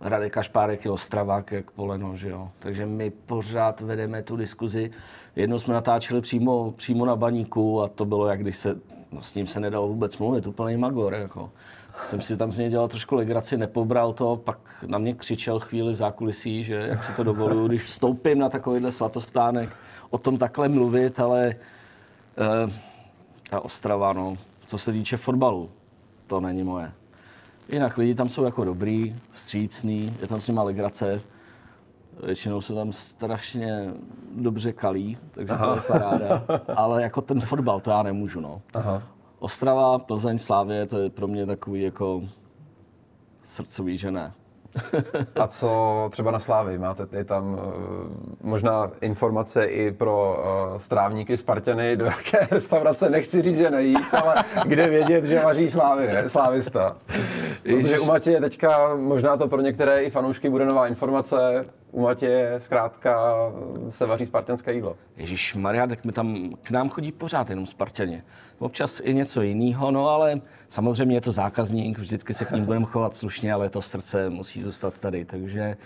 Radek 0.00 0.32
Kašpárek 0.32 0.84
je 0.84 0.90
ostravák 0.90 1.52
jak 1.52 1.70
poleno, 1.70 2.16
že 2.16 2.28
jo. 2.28 2.50
Takže 2.58 2.86
my 2.86 3.10
pořád 3.10 3.80
vedeme 3.80 4.22
tu 4.22 4.36
diskuzi. 4.36 4.90
Jednou 5.36 5.58
jsme 5.58 5.74
natáčeli 5.74 6.20
přímo, 6.20 6.72
přímo 6.76 7.04
na 7.06 7.16
baníku 7.16 7.82
a 7.82 7.88
to 7.88 8.04
bylo, 8.04 8.26
jak 8.26 8.40
když 8.40 8.56
se, 8.56 8.76
no, 9.12 9.22
s 9.22 9.34
ním 9.34 9.46
se 9.46 9.60
nedalo 9.60 9.88
vůbec 9.88 10.18
mluvit, 10.18 10.46
úplný 10.46 10.76
magor, 10.76 11.14
jako. 11.14 11.50
Jsem 12.06 12.22
si 12.22 12.36
tam 12.36 12.52
z 12.52 12.58
něj 12.58 12.70
dělal 12.70 12.88
trošku 12.88 13.14
legraci, 13.14 13.56
nepobral 13.56 14.12
to, 14.12 14.36
pak 14.36 14.58
na 14.86 14.98
mě 14.98 15.14
křičel 15.14 15.60
chvíli 15.60 15.92
v 15.92 15.96
zákulisí, 15.96 16.64
že 16.64 16.74
jak 16.74 17.04
si 17.04 17.12
to 17.12 17.24
dovoluju, 17.24 17.68
když 17.68 17.82
vstoupím 17.82 18.38
na 18.38 18.48
takovýhle 18.48 18.92
svatostánek, 18.92 19.68
o 20.10 20.18
tom 20.18 20.38
takhle 20.38 20.68
mluvit, 20.68 21.20
ale 21.20 21.46
eh, 21.46 22.72
ta 23.50 23.60
Ostrava, 23.60 24.12
no, 24.12 24.36
co 24.68 24.78
se 24.78 24.92
týče 24.92 25.16
fotbalu, 25.16 25.70
to 26.26 26.40
není 26.40 26.64
moje. 26.64 26.92
Jinak 27.68 27.98
lidi 27.98 28.14
tam 28.14 28.28
jsou 28.28 28.44
jako 28.44 28.64
dobrý, 28.64 29.16
vstřícný, 29.32 30.16
je 30.20 30.26
tam 30.26 30.40
s 30.40 30.48
nima 30.48 30.62
legrace. 30.62 31.20
Většinou 32.24 32.60
se 32.60 32.74
tam 32.74 32.92
strašně 32.92 33.94
dobře 34.36 34.72
kalí, 34.72 35.18
takže 35.30 35.54
to 35.54 35.74
je 35.74 35.80
paráda. 35.80 36.44
Ale 36.76 37.02
jako 37.02 37.20
ten 37.20 37.40
fotbal, 37.40 37.80
to 37.80 37.90
já 37.90 38.02
nemůžu, 38.02 38.40
no. 38.40 38.62
Aha. 38.74 39.02
Ostrava, 39.38 39.98
Plzeň, 39.98 40.38
Slávě, 40.38 40.86
to 40.86 40.98
je 40.98 41.10
pro 41.10 41.28
mě 41.28 41.46
takový 41.46 41.82
jako 41.82 42.22
srdcový, 43.42 43.98
že 43.98 44.10
ne. 44.10 44.32
A 45.36 45.46
co 45.46 46.08
třeba 46.12 46.30
na 46.30 46.38
Slávy? 46.38 46.78
Máte 46.78 47.06
je 47.12 47.24
tam 47.24 47.52
uh, 47.52 47.60
možná 48.40 48.90
informace 49.00 49.64
i 49.64 49.90
pro 49.92 50.44
uh, 50.70 50.78
strávníky 50.78 51.36
Spartany, 51.36 51.96
do 51.96 52.04
jaké 52.04 52.48
restaurace 52.50 53.10
nechci 53.10 53.42
říct, 53.42 53.56
že 53.56 53.70
nejít, 53.70 54.14
ale 54.22 54.34
kde 54.64 54.88
vědět, 54.88 55.24
že 55.24 55.40
vaří 55.40 55.68
Slávy, 55.70 56.08
slávista. 56.26 56.96
Protože 57.62 57.98
u 57.98 58.04
Matěje 58.04 58.40
teďka, 58.40 58.96
možná 58.96 59.36
to 59.36 59.48
pro 59.48 59.60
některé 59.60 60.02
i 60.02 60.10
fanoušky 60.10 60.50
bude 60.50 60.64
nová 60.64 60.86
informace, 60.86 61.64
u 61.92 62.02
Matěje 62.02 62.60
zkrátka 62.60 63.16
se 63.90 64.06
vaří 64.06 64.26
spartanské 64.26 64.72
jídlo. 64.72 64.96
Ježíš 65.16 65.54
Maria, 65.54 65.86
tak 65.86 66.04
mi 66.04 66.12
tam 66.12 66.50
k 66.62 66.70
nám 66.70 66.88
chodí 66.88 67.12
pořád 67.12 67.50
jenom 67.50 67.66
Spartaně. 67.66 68.24
Občas 68.58 69.00
i 69.04 69.14
něco 69.14 69.42
jiného, 69.42 69.90
no 69.90 70.08
ale 70.08 70.40
samozřejmě 70.68 71.16
je 71.16 71.20
to 71.20 71.32
zákazník, 71.32 71.98
vždycky 71.98 72.34
se 72.34 72.44
k 72.44 72.50
ním 72.50 72.64
budeme 72.64 72.86
chovat 72.86 73.14
slušně, 73.14 73.52
ale 73.52 73.70
to 73.70 73.82
srdce 73.82 74.30
musí 74.30 74.62
zůstat 74.62 74.98
tady. 74.98 75.24
Takže 75.24 75.76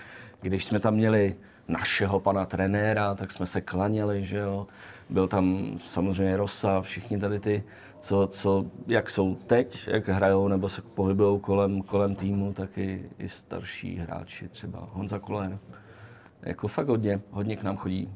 když 0.40 0.64
jsme 0.64 0.80
tam 0.80 0.94
měli 0.94 1.36
našeho 1.68 2.20
pana 2.20 2.46
trenéra, 2.46 3.14
tak 3.14 3.32
jsme 3.32 3.46
se 3.46 3.60
klaněli, 3.60 4.24
že 4.24 4.38
jo. 4.38 4.66
Byl 5.10 5.28
tam 5.28 5.78
samozřejmě 5.86 6.36
Rosa, 6.36 6.80
všichni 6.82 7.18
tady 7.18 7.40
ty, 7.40 7.64
co, 8.00 8.26
co 8.26 8.64
jak 8.86 9.10
jsou 9.10 9.34
teď, 9.34 9.88
jak 9.88 10.08
hrajou 10.08 10.48
nebo 10.48 10.68
se 10.68 10.82
pohybují 10.82 11.40
kolem, 11.40 11.82
kolem 11.82 12.14
týmu, 12.14 12.52
tak 12.52 12.78
i, 12.78 13.10
i 13.18 13.28
starší 13.28 13.96
hráči, 13.96 14.48
třeba 14.48 14.88
Honza 14.92 15.18
Kuler. 15.18 15.58
Jako 16.42 16.68
fakt 16.68 16.88
hodně, 16.88 17.20
hodně 17.30 17.56
k 17.56 17.62
nám 17.62 17.76
chodí. 17.76 18.14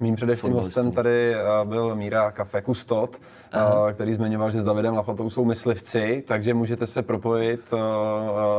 Mým 0.00 0.14
především 0.14 0.52
hostem 0.52 0.90
tady 0.92 1.34
eh, 1.34 1.38
byl 1.64 1.96
Míra 1.96 2.30
Kafe 2.30 2.62
Kustot, 2.62 3.16
Aha. 3.52 3.92
který 3.92 4.14
zmiňoval, 4.14 4.50
že 4.50 4.60
s 4.60 4.64
Davidem 4.64 4.94
Lafatou 4.94 5.30
jsou 5.30 5.44
myslivci, 5.44 6.24
takže 6.28 6.54
můžete 6.54 6.86
se 6.86 7.02
propojit. 7.02 7.60
Eh, 7.72 7.76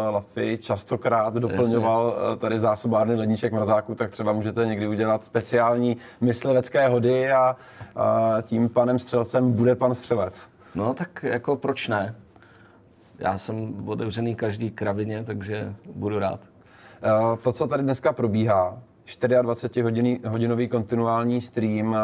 Lafy 0.10 0.58
častokrát 0.58 1.34
doplňoval 1.34 2.16
tady 2.38 2.60
zásobárny 2.60 3.16
ledníček 3.16 3.54
mrazáku, 3.54 3.96
tak 3.96 4.12
třeba 4.12 4.34
můžete 4.34 4.66
někdy 4.66 4.88
udělat 4.88 5.24
speciální 5.24 5.98
myslivecké 6.22 6.88
hody 6.88 7.32
a, 7.32 7.56
a 7.96 8.38
tím 8.42 8.70
panem 8.70 9.00
střelcem 9.00 9.52
bude 9.52 9.76
pan 9.76 9.96
střelec. 9.96 10.48
No 10.76 10.94
tak 10.94 11.24
jako 11.24 11.56
proč 11.56 11.88
ne? 11.88 12.16
Já 13.20 13.38
jsem 13.38 13.88
otevřený 13.90 14.36
každý 14.36 14.72
kravině, 14.72 15.24
takže 15.24 15.74
budu 15.96 16.20
rád. 16.20 16.40
To, 17.44 17.52
co 17.52 17.68
tady 17.68 17.84
dneska 17.84 18.14
probíhá, 18.14 18.78
24 19.42 19.84
hodiny, 19.84 20.20
hodinový 20.28 20.68
kontinuální 20.68 21.42
stream 21.42 21.96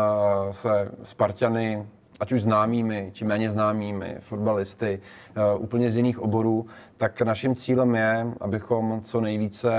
se 0.51 0.91
Spartany, 1.03 1.87
ať 2.19 2.31
už 2.31 2.41
známými, 2.41 3.09
či 3.13 3.25
méně 3.25 3.51
známými, 3.51 4.15
fotbalisty, 4.19 4.99
úplně 5.57 5.91
z 5.91 5.97
jiných 5.97 6.19
oborů, 6.19 6.65
tak 6.97 7.21
naším 7.21 7.55
cílem 7.55 7.95
je, 7.95 8.27
abychom 8.41 9.01
co 9.01 9.21
nejvíce 9.21 9.71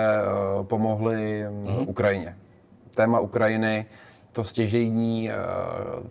pomohli 0.62 1.46
mm-hmm. 1.48 1.84
Ukrajině. 1.88 2.36
Téma 2.94 3.20
Ukrajiny, 3.20 3.86
to 4.32 4.44
stěžejní, 4.44 5.30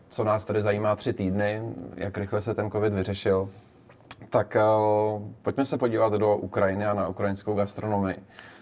co 0.10 0.24
nás 0.24 0.46
tady 0.46 0.62
zajímá 0.62 0.96
tři 0.96 1.14
týdny, 1.14 1.62
jak 1.96 2.18
rychle 2.18 2.42
se 2.42 2.54
ten 2.54 2.72
covid 2.72 2.94
vyřešil, 2.94 3.50
tak 4.30 4.58
pojďme 5.42 5.66
se 5.66 5.78
podívat 5.78 6.14
do 6.14 6.36
Ukrajiny 6.36 6.86
a 6.86 6.94
na 6.94 7.08
ukrajinskou 7.08 7.56
gastronomii. 7.56 8.16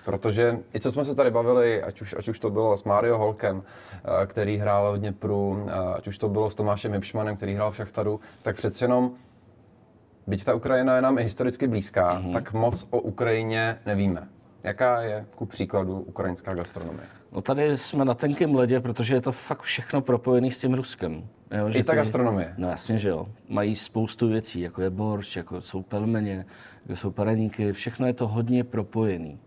Protože 0.06 0.60
i 0.76 0.80
co 0.80 0.92
jsme 0.92 1.06
se 1.06 1.16
tady 1.16 1.32
bavili, 1.32 1.84
ať 1.84 2.02
už, 2.02 2.16
ať 2.18 2.28
už 2.28 2.40
to 2.40 2.50
bylo 2.50 2.78
s 2.78 2.84
Mario 2.84 3.18
Holkem, 3.18 3.64
eh, 3.64 4.26
který 4.26 4.58
hrál 4.58 4.90
hodně 4.90 5.06
Dněpru, 5.06 5.68
eh, 5.68 5.94
ať 5.96 6.08
už 6.08 6.18
to 6.18 6.30
bylo 6.30 6.50
s 6.50 6.56
Tomášem 6.56 6.94
Hipšmanem, 6.94 7.38
který 7.38 7.54
hrál 7.54 7.72
v 7.72 7.76
Šachtaru, 7.76 8.20
tak 8.42 8.56
přeci 8.56 8.84
jenom, 8.84 9.12
byť 10.28 10.44
ta 10.44 10.56
Ukrajina 10.56 10.96
je 10.96 11.02
nám 11.02 11.18
i 11.18 11.24
historicky 11.24 11.68
blízká, 11.68 12.20
mm-hmm. 12.20 12.34
tak 12.34 12.54
moc 12.54 12.88
o 12.90 13.00
Ukrajině 13.02 13.80
nevíme. 13.86 14.28
Jaká 14.64 15.02
je 15.02 15.26
ku 15.36 15.46
příkladu 15.46 16.00
ukrajinská 16.00 16.54
gastronomie? 16.54 17.08
No 17.32 17.42
tady 17.42 17.78
jsme 17.78 18.06
na 18.06 18.14
tenkém 18.14 18.56
ledě, 18.56 18.80
protože 18.80 19.16
je 19.16 19.22
to 19.22 19.32
fakt 19.32 19.62
všechno 19.62 20.02
propojené 20.02 20.52
s 20.52 20.58
tím 20.58 20.74
Ruskem. 20.74 21.28
Jo, 21.58 21.70
že 21.70 21.80
I 21.80 21.84
ta 21.84 21.94
ty, 21.94 21.98
gastronomie? 21.98 22.54
No 22.58 22.70
jasně, 22.70 22.98
že 22.98 23.10
jo. 23.10 23.28
Mají 23.50 23.76
spoustu 23.76 24.28
věcí, 24.28 24.62
jako 24.62 24.82
je 24.82 24.90
borš, 24.90 25.36
jako 25.36 25.62
jsou 25.62 25.82
pelmeně, 25.82 26.46
jako 26.86 26.96
jsou 26.96 27.12
pareníky, 27.12 27.74
všechno 27.74 28.08
je 28.08 28.14
to 28.14 28.28
hodně 28.28 28.64
propojené. 28.64 29.38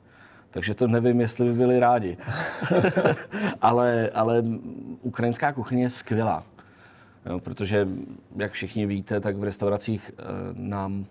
Takže 0.50 0.74
to 0.74 0.86
nevím, 0.86 1.20
jestli 1.20 1.48
by 1.48 1.52
byli 1.52 1.78
rádi. 1.78 2.16
ale, 3.60 4.10
ale 4.14 4.44
ukrajinská 5.02 5.52
kuchyně 5.52 5.82
je 5.82 5.90
skvělá. 5.90 6.44
Jo, 7.26 7.40
protože, 7.40 7.88
jak 8.36 8.52
všichni 8.52 8.86
víte, 8.86 9.20
tak 9.20 9.36
v 9.36 9.44
restauracích 9.44 10.10
e, 10.10 10.22
nám 10.54 11.06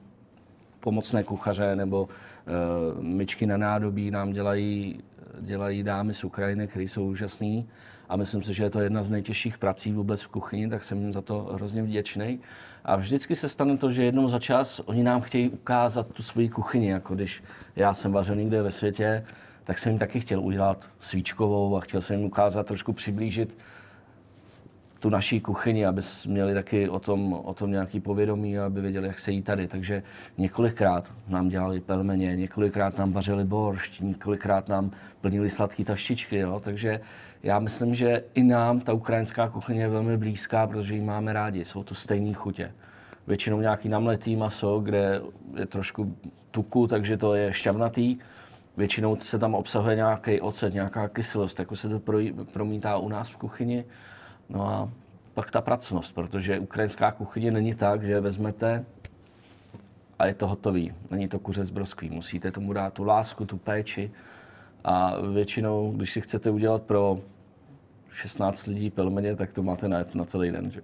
pomocné 0.79 1.23
kuchaře 1.23 1.75
nebo 1.75 2.09
e, 2.09 3.01
myčky 3.01 3.45
na 3.45 3.57
nádobí 3.57 4.11
nám 4.11 4.31
dělají, 4.31 4.99
dělají 5.39 5.83
dámy 5.83 6.13
z 6.13 6.23
Ukrajiny, 6.23 6.67
které 6.67 6.83
jsou 6.83 7.05
úžasný. 7.05 7.67
A 8.09 8.15
myslím 8.15 8.43
si, 8.43 8.53
že 8.53 8.63
je 8.63 8.69
to 8.69 8.79
jedna 8.79 9.03
z 9.03 9.11
nejtěžších 9.11 9.57
prací 9.57 9.91
vůbec 9.91 10.21
v 10.21 10.27
kuchyni, 10.27 10.69
tak 10.69 10.83
jsem 10.83 11.01
jim 11.01 11.13
za 11.13 11.21
to 11.21 11.49
hrozně 11.53 11.83
vděčný. 11.83 12.39
A 12.87 12.95
vždycky 12.95 13.35
se 13.35 13.49
stane 13.49 13.77
to, 13.77 13.91
že 13.91 14.03
jednou 14.03 14.27
za 14.27 14.39
čas 14.39 14.81
oni 14.85 15.03
nám 15.03 15.21
chtějí 15.21 15.49
ukázat 15.49 16.11
tu 16.11 16.23
svoji 16.23 16.49
kuchyni, 16.49 16.89
jako 16.89 17.15
když 17.15 17.43
já 17.75 17.93
jsem 17.93 18.11
vařil 18.11 18.35
někde 18.35 18.61
ve 18.61 18.71
světě, 18.71 19.25
tak 19.63 19.79
jsem 19.79 19.91
jim 19.91 19.99
taky 19.99 20.19
chtěl 20.19 20.39
udělat 20.39 20.89
svíčkovou 20.99 21.77
a 21.77 21.79
chtěl 21.79 22.01
jsem 22.01 22.17
jim 22.17 22.25
ukázat, 22.25 22.67
trošku 22.67 22.93
přiblížit 22.93 23.57
tu 25.07 25.11
naší 25.11 25.39
kuchyni, 25.39 25.85
aby 25.85 26.01
měli 26.27 26.53
taky 26.53 26.89
o 26.89 26.99
tom, 26.99 27.33
o 27.33 27.53
tom 27.53 27.71
nějaký 27.71 27.99
povědomí, 27.99 28.59
aby 28.59 28.81
věděli, 28.81 29.07
jak 29.07 29.19
se 29.19 29.31
jí 29.31 29.41
tady. 29.41 29.67
Takže 29.67 30.03
několikrát 30.37 31.13
nám 31.27 31.49
dělali 31.49 31.79
pelmeně, 31.79 32.35
několikrát 32.35 32.97
nám 32.97 33.11
vařili 33.11 33.43
boršť, 33.43 34.01
několikrát 34.01 34.67
nám 34.67 34.91
plnili 35.21 35.49
sladké 35.49 35.83
taštičky. 35.83 36.37
Jo? 36.37 36.59
Takže 36.63 36.99
já 37.43 37.59
myslím, 37.59 37.95
že 37.95 38.23
i 38.33 38.43
nám 38.43 38.79
ta 38.79 38.93
ukrajinská 38.93 39.47
kuchyně 39.49 39.81
je 39.81 39.87
velmi 39.87 40.17
blízká, 40.17 40.67
protože 40.67 40.95
ji 40.95 41.01
máme 41.01 41.33
rádi. 41.33 41.65
Jsou 41.65 41.83
to 41.83 41.95
stejné 41.95 42.33
chutě. 42.33 42.71
Většinou 43.27 43.61
nějaký 43.61 43.89
namletý 43.89 44.35
maso, 44.35 44.79
kde 44.79 45.21
je 45.59 45.65
trošku 45.65 46.15
tuku, 46.51 46.87
takže 46.87 47.17
to 47.17 47.35
je 47.35 47.53
šťavnatý. 47.53 48.17
Většinou 48.77 49.15
se 49.15 49.39
tam 49.39 49.55
obsahuje 49.55 49.95
nějaký 49.95 50.41
ocet, 50.41 50.73
nějaká 50.73 51.07
kyselost, 51.07 51.59
jako 51.59 51.75
se 51.75 51.89
to 51.89 52.01
promítá 52.53 52.97
u 52.97 53.09
nás 53.09 53.29
v 53.29 53.37
kuchyni. 53.37 53.85
No 54.49 54.67
a 54.67 54.89
pak 55.33 55.51
ta 55.51 55.61
pracnost, 55.61 56.15
protože 56.15 56.59
ukrajinská 56.59 57.11
kuchyně 57.11 57.51
není 57.51 57.75
tak, 57.75 58.03
že 58.03 58.19
vezmete 58.19 58.85
a 60.19 60.25
je 60.25 60.33
to 60.33 60.47
hotový. 60.47 60.93
Není 61.11 61.27
to 61.27 61.39
kuře 61.39 61.65
z 61.65 61.69
broskví. 61.69 62.09
Musíte 62.09 62.51
tomu 62.51 62.73
dát 62.73 62.93
tu 62.93 63.03
lásku, 63.03 63.45
tu 63.45 63.57
péči. 63.57 64.11
A 64.83 65.21
většinou, 65.33 65.91
když 65.91 66.13
si 66.13 66.21
chcete 66.21 66.49
udělat 66.49 66.83
pro 66.83 67.19
16 68.11 68.65
lidí 68.65 68.89
pelmeně, 68.89 69.35
tak 69.35 69.53
to 69.53 69.63
máte 69.63 69.87
na, 69.87 70.05
na 70.13 70.25
celý 70.25 70.51
den. 70.51 70.71
Že? 70.71 70.81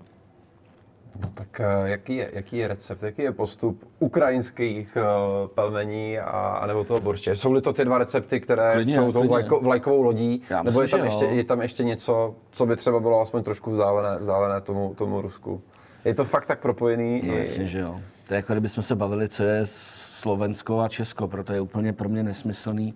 No 1.22 1.30
tak 1.34 1.60
eh, 1.60 1.90
jaký 1.90 2.16
je, 2.16 2.30
jaký 2.34 2.58
je 2.58 2.68
recept, 2.68 3.04
jaký 3.04 3.22
je 3.22 3.32
postup 3.32 3.90
ukrajinských 4.00 4.98
uh, 4.98 5.48
pelmení 5.48 6.20
a, 6.20 6.30
a 6.30 6.68
nebo 6.68 6.84
toho 6.84 7.02
borště? 7.02 7.36
Jsou-li 7.36 7.62
to 7.62 7.74
ty 7.74 7.86
dva 7.86 7.98
recepty, 7.98 8.40
které 8.40 8.74
klidně, 8.74 8.96
jsou 8.96 9.12
tou 9.12 9.28
vlajko, 9.28 9.60
vlajkovou 9.60 10.02
lodí, 10.02 10.42
Já 10.50 10.64
nebo 10.64 10.82
myslím, 10.82 11.00
je, 11.00 11.04
tam 11.04 11.06
ještě, 11.06 11.26
je 11.26 11.44
tam 11.44 11.62
ještě 11.62 11.84
něco, 11.84 12.36
co 12.52 12.66
by 12.66 12.76
třeba 12.76 13.00
bylo 13.00 13.22
aspoň 13.22 13.44
trošku 13.44 13.72
vzdálené, 13.72 14.20
vzdálené 14.20 14.62
tomu, 14.62 14.94
tomu 14.98 15.22
Rusku? 15.22 15.62
Je 16.06 16.14
to 16.14 16.26
fakt 16.26 16.46
tak 16.46 16.60
propojený? 16.60 17.22
No, 17.26 17.34
i... 17.34 17.40
jasně, 17.40 17.68
že 17.68 17.80
jo. 17.80 18.00
To 18.28 18.34
je 18.34 18.36
jako 18.36 18.54
kdybychom 18.54 18.84
se 18.84 18.96
bavili, 18.96 19.30
co 19.30 19.44
je 19.44 19.62
Slovensko 19.66 20.80
a 20.80 20.90
Česko, 20.90 21.28
proto 21.28 21.54
je 21.54 21.62
úplně 21.62 21.94
pro 21.94 22.10
mě 22.10 22.24
nesmyslný. 22.24 22.94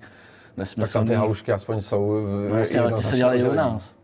nesmyslný. 0.57 0.93
Tak 0.93 0.93
tam 0.93 1.07
ty 1.07 1.13
halušky 1.13 1.51
aspoň 1.51 1.81
jsou... 1.81 2.27
No 2.49 2.57
jasně, 2.57 2.79
ale 2.79 2.91
ty 2.91 3.03
se 3.03 3.17
dělají 3.17 3.43
u 3.43 3.53
nás. 3.53 3.96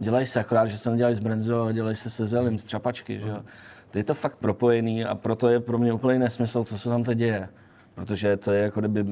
Dělají 0.00 0.26
se 0.26 0.40
akorát, 0.40 0.66
že 0.66 0.78
se 0.78 0.90
nedělají 0.90 1.14
z 1.14 1.18
brenzo, 1.18 1.62
a 1.62 1.72
dělají 1.72 1.96
se 1.96 2.10
se 2.10 2.26
zelím, 2.26 2.58
z 2.58 2.64
třapačky, 2.64 3.18
že 3.18 3.28
jo. 3.28 3.42
To 3.90 3.98
je 3.98 4.04
to 4.04 4.14
fakt 4.14 4.36
propojený 4.36 5.04
a 5.04 5.14
proto 5.14 5.48
je 5.48 5.60
pro 5.60 5.78
mě 5.78 5.92
úplný 5.92 6.18
nesmysl, 6.18 6.64
co 6.64 6.78
se 6.78 6.88
tam 6.88 7.04
teď 7.04 7.18
děje. 7.18 7.48
Protože 7.94 8.36
to 8.36 8.52
je 8.52 8.62
jako 8.62 8.80
kdyby, 8.80 9.06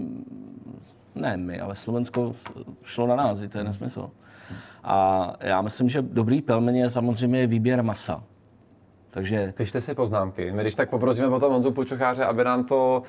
ne 1.15 1.37
my, 1.37 1.61
ale 1.61 1.77
Slovensko 1.77 2.35
šlo 2.83 3.07
na 3.07 3.17
nás, 3.17 3.39
to 3.49 3.59
je 3.59 3.65
nesmysl. 3.65 4.11
A 4.85 5.33
já 5.41 5.63
myslím, 5.63 5.89
že 5.89 6.03
dobrý 6.03 6.43
pelmeně 6.43 6.83
je 6.83 6.91
samozřejmě 6.91 7.47
výběr 7.47 7.83
masa. 7.83 8.23
Takže... 9.11 9.53
Pište 9.57 9.81
si 9.81 9.95
poznámky. 9.95 10.53
My 10.53 10.63
když 10.63 10.75
tak 10.75 10.91
poprosíme 10.91 11.29
potom 11.29 11.53
Honzu 11.53 11.71
Počocháře, 11.71 12.25
aby 12.25 12.45
nám 12.45 12.65
to 12.65 13.03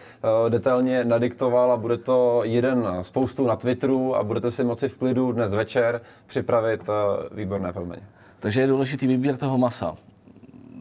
uh, 0.44 0.50
detailně 0.50 1.06
nadiktoval 1.06 1.72
a 1.72 1.78
bude 1.78 1.98
to 1.98 2.42
jeden 2.44 2.88
spoustu 3.02 3.48
na 3.48 3.56
Twitteru 3.56 4.16
a 4.16 4.24
budete 4.24 4.52
si 4.52 4.64
moci 4.64 4.90
v 4.90 4.98
klidu 4.98 5.32
dnes 5.32 5.54
večer 5.54 6.02
připravit 6.28 6.82
uh, 6.90 6.96
výborné 7.38 7.74
pelmeně. 7.74 8.02
Takže 8.40 8.62
je 8.62 8.68
důležitý 8.68 9.08
výběr 9.08 9.38
toho 9.38 9.58
masa. 9.58 9.96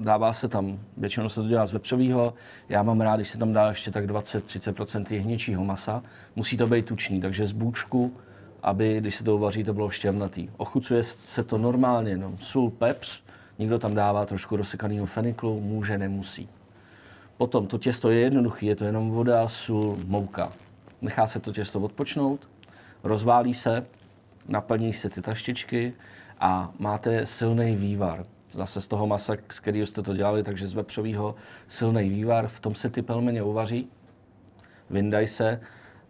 Dává 0.01 0.33
se 0.33 0.49
tam, 0.49 0.79
většinou 0.97 1.29
se 1.29 1.43
to 1.43 1.49
dělá 1.49 1.67
z 1.67 1.73
vepřového, 1.73 2.35
já 2.69 2.83
mám 2.83 3.01
rád, 3.01 3.17
když 3.17 3.29
se 3.29 3.39
tam 3.39 3.53
dá 3.53 3.69
ještě 3.69 3.91
tak 3.91 4.07
20-30% 4.07 5.05
jehněčího 5.11 5.65
masa. 5.65 6.03
Musí 6.37 6.57
to 6.57 6.67
být 6.67 6.87
tučný, 6.87 7.21
takže 7.21 7.47
z 7.47 7.53
bůčku, 7.53 8.13
aby 8.63 9.01
když 9.01 9.15
se 9.15 9.25
to 9.25 9.37
uvaří, 9.37 9.65
to 9.65 9.75
bylo 9.75 9.91
šťavnatý. 9.91 10.51
Ochucuje 10.57 11.05
se 11.05 11.45
to 11.45 11.59
normálně, 11.59 12.17
no, 12.17 12.33
sůl, 12.39 12.71
pepř, 12.71 13.23
Někdo 13.59 13.79
tam 13.79 13.95
dává 13.95 14.27
trošku 14.27 14.57
rozsekaného 14.57 15.07
feniklu, 15.07 15.61
může, 15.61 15.99
nemusí. 15.99 16.49
Potom 17.37 17.67
to 17.67 17.79
těsto 17.79 18.11
je 18.11 18.21
jednoduché, 18.21 18.67
je 18.67 18.77
to 18.77 18.85
jenom 18.85 19.11
voda, 19.11 19.49
sůl, 19.49 19.99
mouka. 20.07 20.53
Nechá 21.03 21.27
se 21.27 21.41
to 21.41 21.53
těsto 21.53 21.81
odpočnout, 21.81 22.49
rozválí 23.05 23.55
se, 23.55 23.87
naplní 24.49 24.93
se 24.93 25.11
ty 25.11 25.23
taštičky 25.23 25.93
a 26.41 26.73
máte 26.79 27.27
silný 27.27 27.77
vývar. 27.77 28.25
Zase 28.53 28.81
z 28.81 28.89
toho 28.89 29.07
masa, 29.07 29.37
z 29.53 29.61
kterého 29.61 29.87
jste 29.87 30.03
to 30.03 30.15
dělali, 30.15 30.43
takže 30.43 30.69
z 30.69 30.75
vepřového 30.75 31.35
silný 31.69 32.09
vývar. 32.09 32.49
V 32.49 32.61
tom 32.61 32.75
se 32.75 32.91
ty 32.91 33.03
pelmeně 33.03 33.43
uvaří. 33.43 33.89
vyndají 34.91 35.29
se, 35.29 35.61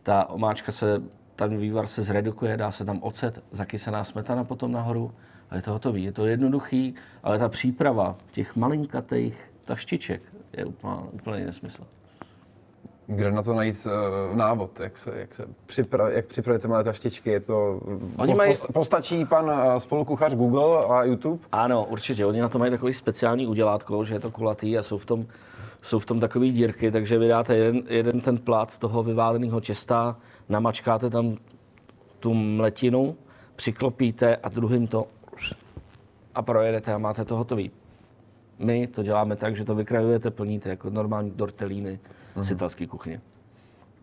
ta 0.03 0.25
omáčka 0.25 0.73
se, 0.73 1.03
ten 1.39 1.59
vývar 1.59 1.87
se 1.87 2.03
zredukuje, 2.03 2.57
dá 2.57 2.73
se 2.73 2.85
tam 2.85 2.99
ocet, 3.03 3.43
zakysená 3.53 4.05
smetana 4.05 4.45
potom 4.45 4.73
nahoru 4.73 5.13
a 5.51 5.57
je 5.57 5.63
to 5.63 5.73
hotový. 5.73 6.05
Je 6.05 6.13
to 6.13 6.27
jednoduchý, 6.27 6.95
ale 7.23 7.39
ta 7.39 7.49
příprava 7.49 8.17
těch 8.33 8.57
malinkatých 8.57 9.51
taštiček 9.65 10.23
je 10.57 10.65
úplně, 10.65 10.95
úplně 11.13 11.47
nesmysl. 11.47 11.83
Kde 13.07 13.31
na 13.31 13.43
to 13.43 13.55
najít 13.55 13.87
uh, 13.87 14.37
návod, 14.37 14.81
jak, 14.81 14.99
se, 14.99 15.11
jak, 15.17 15.35
se 15.35 15.45
připra- 15.67 16.09
jak 16.09 16.27
připravit 16.27 16.65
malé 16.65 16.85
taštičky? 16.85 17.31
Je 17.31 17.41
to, 17.41 17.81
Oni 18.17 18.33
po, 18.33 18.37
mají- 18.37 18.51
post, 18.51 18.67
postačí 18.73 19.25
pan 19.25 19.45
uh, 19.45 19.77
spolukuchař 19.79 20.35
Google 20.35 20.85
a 20.85 21.03
YouTube? 21.05 21.45
Ano, 21.53 21.87
určitě. 21.91 22.27
Oni 22.27 22.41
na 22.41 22.49
to 22.49 22.59
mají 22.59 22.71
takový 22.71 22.95
speciální 22.95 23.47
udělátko, 23.47 24.05
že 24.05 24.15
je 24.15 24.21
to 24.21 24.31
kulatý 24.31 24.79
a 24.79 24.83
jsou 24.83 24.99
v 24.99 25.07
tom, 25.07 25.27
jsou 25.83 25.99
v 25.99 26.07
tom 26.07 26.21
takové 26.21 26.47
dírky, 26.47 26.91
takže 26.91 27.19
vy 27.19 27.29
dáte 27.29 27.55
jeden, 27.57 27.83
jeden 27.89 28.21
ten 28.21 28.39
plat 28.39 28.79
toho 28.79 29.03
vyváleného 29.03 29.61
těsta, 29.61 30.17
namačkáte 30.49 31.11
tam 31.11 31.37
tu 32.21 32.35
mletinu, 32.35 33.17
přiklopíte 33.57 34.37
a 34.37 34.49
druhým 34.49 34.87
to 34.87 35.07
a 36.35 36.43
projedete 36.43 36.95
a 36.95 36.99
máte 36.99 37.25
to 37.25 37.37
hotový. 37.37 37.71
My 38.59 38.87
to 38.87 39.03
děláme 39.03 39.37
tak, 39.37 39.57
že 39.57 39.65
to 39.65 39.75
vykrajujete, 39.75 40.31
plníte 40.31 40.69
jako 40.69 40.91
normální 40.91 41.31
dortelíny 41.31 42.01
z 42.37 42.51
italské 42.51 42.87
kuchyně. 42.87 43.21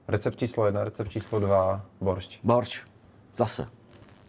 Recept 0.07 0.39
číslo 0.39 0.65
jedna, 0.65 0.83
recept 0.83 1.09
číslo 1.09 1.39
dva, 1.39 1.81
boršč. 2.01 2.39
Borč. 2.43 2.81
Zase. 3.35 3.67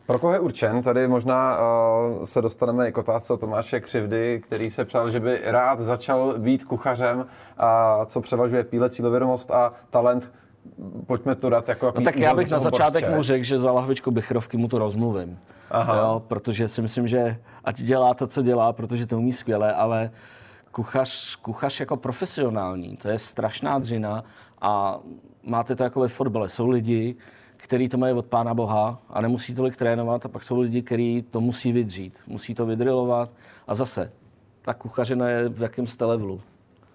Pro 0.07 0.19
koho 0.19 0.33
je 0.33 0.41
určen? 0.41 0.83
Tady 0.83 1.09
možná 1.09 1.59
uh, 1.59 2.25
se 2.25 2.43
dostaneme 2.43 2.89
i 2.89 2.93
k 2.93 2.99
otázce 2.99 3.33
od 3.33 3.41
Tomáše 3.41 3.81
Křivdy, 3.81 4.41
který 4.45 4.71
se 4.71 4.85
ptal, 4.85 5.11
že 5.11 5.21
by 5.21 5.41
rád 5.45 5.79
začal 5.81 6.39
být 6.39 6.65
kuchařem 6.65 7.27
a 7.59 8.01
co 8.05 8.21
převažuje 8.21 8.65
píle, 8.65 8.91
cílovědomost 8.91 9.51
a 9.51 9.73
talent. 9.91 10.33
Pojďme 11.07 11.35
to 11.35 11.51
dát 11.51 11.69
jako 11.69 11.93
No 11.97 12.05
tak 12.05 12.17
já 12.17 12.35
bych 12.35 12.51
na 12.51 12.59
začátek 12.59 13.03
borště. 13.03 13.17
mu 13.17 13.23
řekl, 13.23 13.45
že 13.45 13.59
za 13.59 13.73
lahvičku 13.73 14.11
bychrovky 14.11 14.57
mu 14.57 14.69
to 14.69 14.79
rozmluvím. 14.79 15.39
Aha. 15.71 15.97
Jo, 15.97 16.23
protože 16.29 16.69
si 16.69 16.83
myslím, 16.83 17.09
že 17.09 17.39
ať 17.65 17.83
dělá 17.83 18.15
to, 18.15 18.27
co 18.27 18.43
dělá, 18.43 18.73
protože 18.73 19.07
to 19.07 19.19
umí 19.19 19.33
skvěle, 19.33 19.73
ale 19.75 20.11
kuchař, 20.73 21.37
kuchař 21.37 21.81
jako 21.81 21.97
profesionální, 21.97 22.97
to 22.97 23.09
je 23.09 23.19
strašná 23.19 23.79
dřina 23.79 24.25
a 24.61 24.99
máte 25.43 25.77
to 25.77 25.83
jako 25.83 26.01
ve 26.01 26.09
fotbale. 26.09 26.49
Jsou 26.49 26.69
lidi, 26.69 27.17
kteří 27.57 27.89
to 27.89 27.99
mají 27.99 28.15
od 28.15 28.27
Pána 28.27 28.55
Boha 28.55 28.99
a 29.11 29.21
nemusí 29.21 29.55
tolik 29.55 29.77
trénovat 29.77 30.27
a 30.27 30.29
pak 30.29 30.43
jsou 30.43 30.61
lidi, 30.61 30.83
kteří 30.83 31.25
to 31.31 31.41
musí 31.41 31.73
vydřít, 31.73 32.19
musí 32.27 32.55
to 32.55 32.67
vydrilovat 32.67 33.31
a 33.69 33.75
zase, 33.75 34.13
ta 34.63 34.75
kuchařina 34.75 35.29
je 35.29 35.49
v 35.49 35.63
jakém 35.63 35.87
jste 35.87 36.05
levelu. 36.05 36.41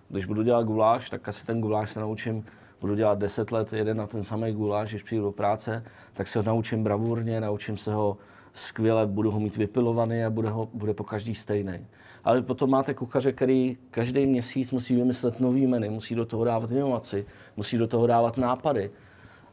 Když 0.09 0.25
budu 0.25 0.43
dělat 0.43 0.63
guláš, 0.63 1.09
tak 1.09 1.27
asi 1.27 1.45
ten 1.45 1.61
guláš 1.61 1.91
se 1.91 1.99
naučím, 1.99 2.45
budu 2.81 2.95
dělat 2.95 3.19
10 3.19 3.51
let 3.51 3.73
jeden 3.73 3.97
na 3.97 4.07
ten 4.07 4.23
samý 4.23 4.53
guláš, 4.53 4.89
když 4.89 5.03
přijdu 5.03 5.23
do 5.23 5.31
práce, 5.31 5.83
tak 6.13 6.27
se 6.27 6.39
ho 6.39 6.43
naučím 6.43 6.83
bravurně, 6.83 7.41
naučím 7.41 7.77
se 7.77 7.93
ho 7.93 8.17
skvěle, 8.53 9.07
budu 9.07 9.31
ho 9.31 9.39
mít 9.39 9.57
vypilovaný 9.57 10.23
a 10.23 10.29
bude, 10.29 10.50
ho, 10.50 10.69
bude 10.73 10.93
po 10.93 11.03
každý 11.03 11.35
stejný. 11.35 11.85
Ale 12.23 12.41
potom 12.41 12.69
máte 12.69 12.93
kuchaře, 12.93 13.31
který 13.31 13.77
každý 13.91 14.25
měsíc 14.25 14.71
musí 14.71 14.95
vymyslet 14.95 15.39
nový 15.39 15.67
menu, 15.67 15.91
musí 15.91 16.15
do 16.15 16.25
toho 16.25 16.43
dávat 16.43 16.71
inovaci, 16.71 17.25
musí 17.57 17.77
do 17.77 17.88
toho 17.88 18.07
dávat 18.07 18.38
nápady. 18.38 18.91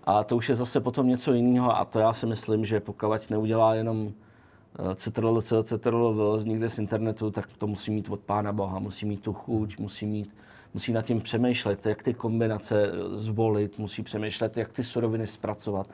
A 0.04 0.25
to 0.25 0.37
už 0.37 0.49
je 0.49 0.56
zase 0.56 0.80
potom 0.80 1.08
něco 1.08 1.32
jiného 1.32 1.76
a 1.76 1.85
to 1.85 1.99
já 1.99 2.12
si 2.12 2.26
myslím, 2.26 2.64
že 2.64 2.80
pokud 2.80 3.30
neudělá 3.30 3.75
jenom 3.75 4.12
eh, 4.12 4.94
Ctrl, 4.94 5.42
C, 5.42 5.62
Ctrl, 5.62 6.40
někde 6.44 6.70
z 6.70 6.78
internetu, 6.78 7.30
tak 7.30 7.47
to 7.58 7.66
musí 7.66 7.90
mít 7.90 8.11
od 8.11 8.20
Pána 8.20 8.52
Boha, 8.52 8.78
musí 8.78 9.06
mít 9.06 9.23
tu 9.23 9.32
chuť, 9.32 9.78
musí 9.78 10.06
mít 10.06 10.35
musí 10.75 10.92
nad 10.92 11.02
tím 11.02 11.20
přemýšlet, 11.20 11.87
jak 11.87 12.02
ty 12.02 12.14
kombinace 12.14 12.87
eh, 12.87 13.16
zvolit, 13.16 13.78
musí 13.78 14.02
přemýšlet, 14.02 14.56
jak 14.56 14.72
ty 14.72 14.84
suroviny 14.84 15.26
zpracovat, 15.26 15.90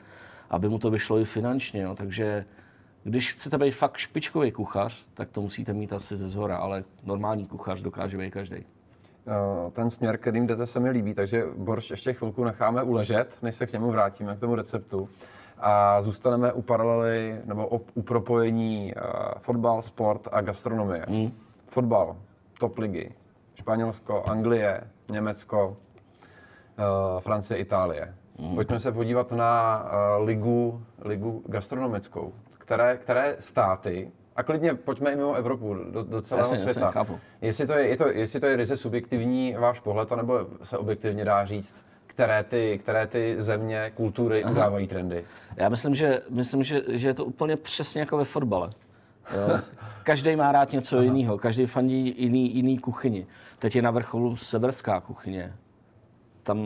aby 0.49 0.69
mu 0.69 0.79
to 0.79 0.89
vyšlo 0.89 1.19
i 1.19 1.25
finančně. 1.25 1.85
No. 1.85 1.95
Takže 1.95 2.45
když 3.03 3.33
chcete 3.33 3.57
být 3.57 3.71
fakt 3.71 3.97
špičkový 3.97 4.51
kuchař, 4.51 5.05
tak 5.13 5.29
to 5.29 5.41
musíte 5.41 5.73
mít 5.73 5.93
asi 5.93 6.17
ze 6.17 6.29
zhora, 6.29 6.57
ale 6.57 6.83
normální 7.03 7.45
kuchař 7.45 7.81
dokáže 7.81 8.17
být 8.17 8.31
každý. 8.31 8.55
Uh, 8.55 9.71
ten 9.71 9.89
směr, 9.89 10.17
kterým 10.17 10.47
jdete, 10.47 10.65
se 10.65 10.79
mi 10.79 10.89
líbí, 10.89 11.13
takže 11.13 11.43
boršč 11.57 11.91
ještě 11.91 12.13
chvilku 12.13 12.43
necháme 12.43 12.83
uležet, 12.83 13.37
než 13.41 13.55
se 13.55 13.67
k 13.67 13.73
němu 13.73 13.91
vrátíme, 13.91 14.35
k 14.35 14.39
tomu 14.39 14.55
receptu. 14.55 15.09
A 15.57 16.01
zůstaneme 16.01 16.53
u 16.53 16.61
paralely, 16.61 17.41
nebo 17.45 17.81
u 17.93 18.01
propojení 18.01 18.93
uh, 18.95 19.01
fotbal, 19.39 19.81
sport 19.81 20.27
a 20.31 20.41
gastronomie. 20.41 21.05
Hmm. 21.07 21.31
Fotbal, 21.67 22.17
top 22.59 22.77
ligy, 22.77 23.11
Španělsko, 23.55 24.23
Anglie, 24.23 24.81
Německo, 25.11 25.67
uh, 25.67 27.19
Francie, 27.19 27.57
Itálie. 27.57 28.15
Hmm. 28.39 28.55
Pojďme 28.55 28.79
se 28.79 28.91
podívat 28.91 29.31
na 29.31 29.83
uh, 29.83 30.25
ligu, 30.25 30.83
ligu 31.01 31.43
gastronomickou. 31.47 32.33
Které, 32.57 32.97
které 32.97 33.35
státy, 33.39 34.11
a 34.35 34.43
klidně 34.43 34.73
pojďme 34.73 35.11
i 35.11 35.15
mimo 35.15 35.33
Evropu, 35.33 35.75
do, 35.91 36.03
do 36.03 36.21
celého 36.21 36.49
Jasně, 36.49 36.63
jasně, 36.63 36.73
světa. 36.73 36.91
chápu. 36.91 37.19
Jestli 37.41 37.67
to, 37.67 37.73
je, 37.73 37.87
je 37.87 37.97
to, 37.97 38.07
jestli 38.07 38.39
to 38.39 38.45
je 38.45 38.55
ryze 38.55 38.77
subjektivní 38.77 39.55
váš 39.59 39.79
pohled, 39.79 40.11
anebo 40.11 40.47
se 40.63 40.77
objektivně 40.77 41.25
dá 41.25 41.45
říct, 41.45 41.85
které 42.07 42.43
ty, 42.43 42.77
které 42.77 43.07
ty 43.07 43.35
země, 43.41 43.91
kultury 43.95 44.43
Aha. 44.43 44.51
udávají 44.53 44.87
trendy. 44.87 45.23
Já 45.55 45.69
myslím, 45.69 45.95
že, 45.95 46.21
myslím 46.29 46.63
že, 46.63 46.81
že 46.87 47.07
je 47.07 47.13
to 47.13 47.25
úplně 47.25 47.57
přesně 47.57 48.01
jako 48.01 48.17
ve 48.17 48.25
fotbale. 48.25 48.69
Každý 50.03 50.35
má 50.35 50.51
rád 50.51 50.71
něco 50.71 51.01
jiného, 51.01 51.37
každý 51.37 51.65
fandí 51.65 52.15
jiný, 52.17 52.55
jiný 52.55 52.77
kuchyni. 52.77 53.27
Teď 53.59 53.75
je 53.75 53.81
na 53.81 53.91
vrcholu 53.91 54.35
severská 54.35 55.01
kuchyně. 55.01 55.53
Tam 56.43 56.59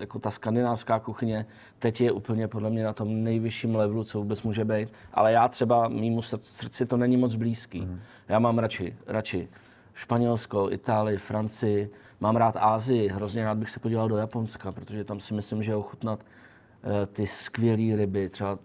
jako 0.00 0.18
ta 0.18 0.30
skandinávská 0.30 0.98
kuchyně 0.98 1.46
teď 1.78 2.00
je 2.00 2.12
úplně 2.12 2.48
podle 2.48 2.70
mě 2.70 2.84
na 2.84 2.92
tom 2.92 3.24
nejvyšším 3.24 3.74
levelu, 3.74 4.04
co 4.04 4.18
vůbec 4.18 4.42
může 4.42 4.64
být. 4.64 4.92
Ale 5.12 5.32
já 5.32 5.48
třeba, 5.48 5.88
mýmu 5.88 6.22
srdci, 6.22 6.86
to 6.86 6.96
není 6.96 7.16
moc 7.16 7.34
blízký. 7.34 7.80
Mm. 7.80 8.00
Já 8.28 8.38
mám 8.38 8.58
radši, 8.58 8.96
radši 9.06 9.48
Španělsko, 9.94 10.68
Itálii, 10.70 11.18
Francii, 11.18 11.90
mám 12.20 12.36
rád 12.36 12.56
Ázii, 12.60 13.08
hrozně 13.08 13.44
rád 13.44 13.58
bych 13.58 13.70
se 13.70 13.80
podíval 13.80 14.08
do 14.08 14.16
Japonska, 14.16 14.72
protože 14.72 15.04
tam 15.04 15.20
si 15.20 15.34
myslím, 15.34 15.62
že 15.62 15.76
ochutnat 15.76 16.20
eh, 16.22 17.06
ty 17.06 17.26
skvělé 17.26 17.96
ryby. 17.96 18.28
Třeba 18.28 18.58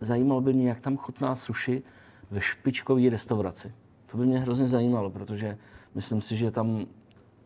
zajímalo 0.00 0.40
by 0.40 0.52
mě, 0.52 0.68
jak 0.68 0.80
tam 0.80 0.96
chutná 0.96 1.34
sushi 1.34 1.82
ve 2.32 2.40
špičkové 2.40 3.10
restauraci. 3.10 3.72
To 4.06 4.18
by 4.18 4.26
mě 4.26 4.38
hrozně 4.38 4.68
zajímalo, 4.68 5.10
protože 5.10 5.58
myslím 5.94 6.20
si, 6.20 6.36
že 6.36 6.50
tam 6.50 6.86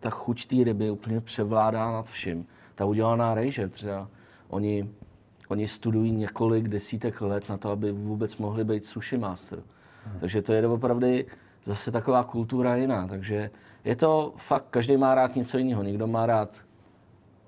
ta 0.01 0.11
chuť 0.11 0.46
té 0.46 0.64
ryby 0.64 0.90
úplně 0.90 1.20
převládá 1.20 1.92
nad 1.92 2.07
vším. 2.07 2.46
Ta 2.75 2.85
udělaná 2.85 3.35
rejže 3.35 3.68
třeba, 3.68 4.09
oni, 4.49 4.90
oni 5.49 5.68
studují 5.68 6.12
několik 6.12 6.68
desítek 6.68 7.20
let 7.20 7.49
na 7.49 7.57
to, 7.57 7.70
aby 7.70 7.92
vůbec 7.92 8.37
mohli 8.37 8.64
být 8.64 8.85
sushi 8.85 9.18
master. 9.18 9.62
Takže 10.20 10.42
to 10.42 10.53
je 10.53 10.68
opravdu 10.68 11.07
zase 11.64 11.92
taková 11.92 12.25
kultura 12.25 12.77
jiná. 12.77 13.07
Takže 13.07 13.51
je 13.85 13.96
to 13.96 14.35
fakt, 14.37 14.66
každý 14.70 14.96
má 14.96 15.14
rád 15.14 15.37
něco 15.37 15.59
jiného. 15.59 15.83
Někdo 15.83 16.07
má 16.07 16.27
rád 16.27 16.55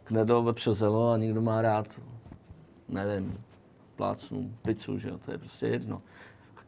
knedl 0.04 0.42
vepře 0.42 0.74
zelo 0.74 1.10
a 1.10 1.16
někdo 1.16 1.42
má 1.42 1.62
rád, 1.62 2.00
nevím, 2.88 3.38
plácnu, 3.96 4.52
pizzu, 4.62 4.98
že 4.98 5.08
jo, 5.08 5.18
to 5.18 5.32
je 5.32 5.38
prostě 5.38 5.66
jedno. 5.66 6.02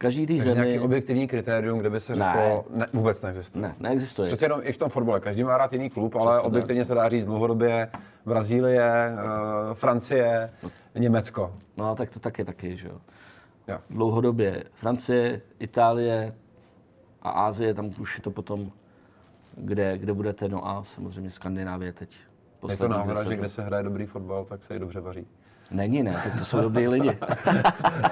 Každý 0.01 0.27
té 0.27 0.33
Takže 0.33 0.49
zemi... 0.49 0.67
nějaký 0.67 0.79
objektivní 0.79 1.27
kritérium, 1.27 1.79
kde 1.79 1.89
by 1.89 1.99
se 1.99 2.15
Ne. 2.15 2.25
řeklo, 2.25 2.65
ne, 2.69 2.87
vůbec 2.93 3.21
neexistuje. 3.21 3.61
Ne, 3.61 3.75
neexistuje. 3.79 4.27
Přece 4.27 4.45
jenom 4.45 4.59
i 4.63 4.71
v 4.71 4.77
tom 4.77 4.89
fotbale, 4.89 5.19
každý 5.19 5.43
má 5.43 5.57
rád 5.57 5.73
jiný 5.73 5.89
klub, 5.89 6.15
ale 6.15 6.31
Přesně 6.31 6.47
objektivně 6.47 6.85
se 6.85 6.95
dá 6.95 7.09
říct 7.09 7.25
dlouhodobě 7.25 7.89
Brazílie, 8.25 8.81
eh, 8.81 9.73
Francie, 9.73 10.51
Německo. 10.95 11.53
No, 11.77 11.95
tak 11.95 12.09
to 12.09 12.19
taky 12.19 12.45
taky, 12.45 12.77
že 12.77 12.87
jo. 12.87 13.01
Jo. 13.67 13.77
Dlouhodobě 13.89 14.63
Francie, 14.73 15.41
Itálie 15.59 16.35
a 17.21 17.29
Ázie, 17.29 17.73
tam 17.73 17.93
už 17.99 18.17
je 18.17 18.23
to 18.23 18.31
potom, 18.31 18.71
kde, 19.57 19.97
kde 19.97 20.13
budete, 20.13 20.47
no 20.49 20.67
a 20.67 20.83
samozřejmě 20.83 21.31
Skandinávie 21.31 21.93
teď. 21.93 22.15
Je 22.69 22.77
to 22.77 22.87
náhoda, 22.87 23.23
že 23.23 23.35
kde 23.35 23.49
se 23.49 23.61
hraje 23.61 23.83
dobrý 23.83 24.05
fotbal, 24.05 24.45
tak 24.45 24.63
se 24.63 24.75
i 24.75 24.79
dobře 24.79 24.99
vaří. 24.99 25.27
Není, 25.71 26.03
ne, 26.03 26.21
tak 26.23 26.39
to 26.39 26.45
jsou 26.45 26.61
dobrý 26.61 26.87
lidi. 26.87 27.17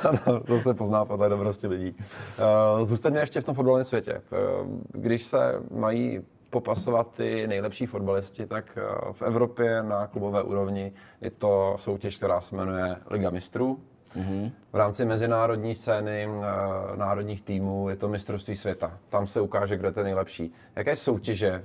Ano, 0.09 0.39
to 0.39 0.59
se 0.59 0.73
pozná 0.73 1.05
podle 1.05 1.29
dobrosti 1.29 1.67
lidí. 1.67 1.95
Eh, 2.79 2.85
Zůstaňme 2.85 3.19
ještě 3.19 3.41
v 3.41 3.43
tom 3.43 3.55
fotbalovém 3.55 3.83
světě. 3.83 4.11
Eh, 4.13 4.37
Když 4.91 5.23
se 5.23 5.53
mají 5.71 6.19
popasovat 6.49 7.11
ty 7.13 7.47
nejlepší 7.47 7.85
fotbalisti, 7.85 8.45
tak 8.45 8.65
eh, 8.77 9.11
v 9.11 9.21
Evropě 9.21 9.83
na 9.83 10.07
klubové 10.07 10.43
úrovni 10.43 10.91
je 11.21 11.31
to 11.31 11.75
soutěž, 11.79 12.17
která 12.17 12.41
se 12.41 12.55
jmenuje 12.55 12.95
Liga 13.09 13.29
mistrů. 13.29 13.79
V 14.73 14.75
rámci 14.75 15.05
mezinárodní 15.05 15.75
scény 15.75 16.27
národních 16.95 17.41
týmů 17.41 17.89
je 17.89 17.95
to 17.95 18.07
mistrovství 18.09 18.55
světa. 18.55 18.97
Tam 19.09 19.27
se 19.27 19.41
ukáže, 19.41 19.77
kdo 19.77 19.87
je 19.87 19.91
ten 19.91 20.03
nejlepší. 20.03 20.51
Jaké 20.75 20.95
soutěže, 20.95 21.63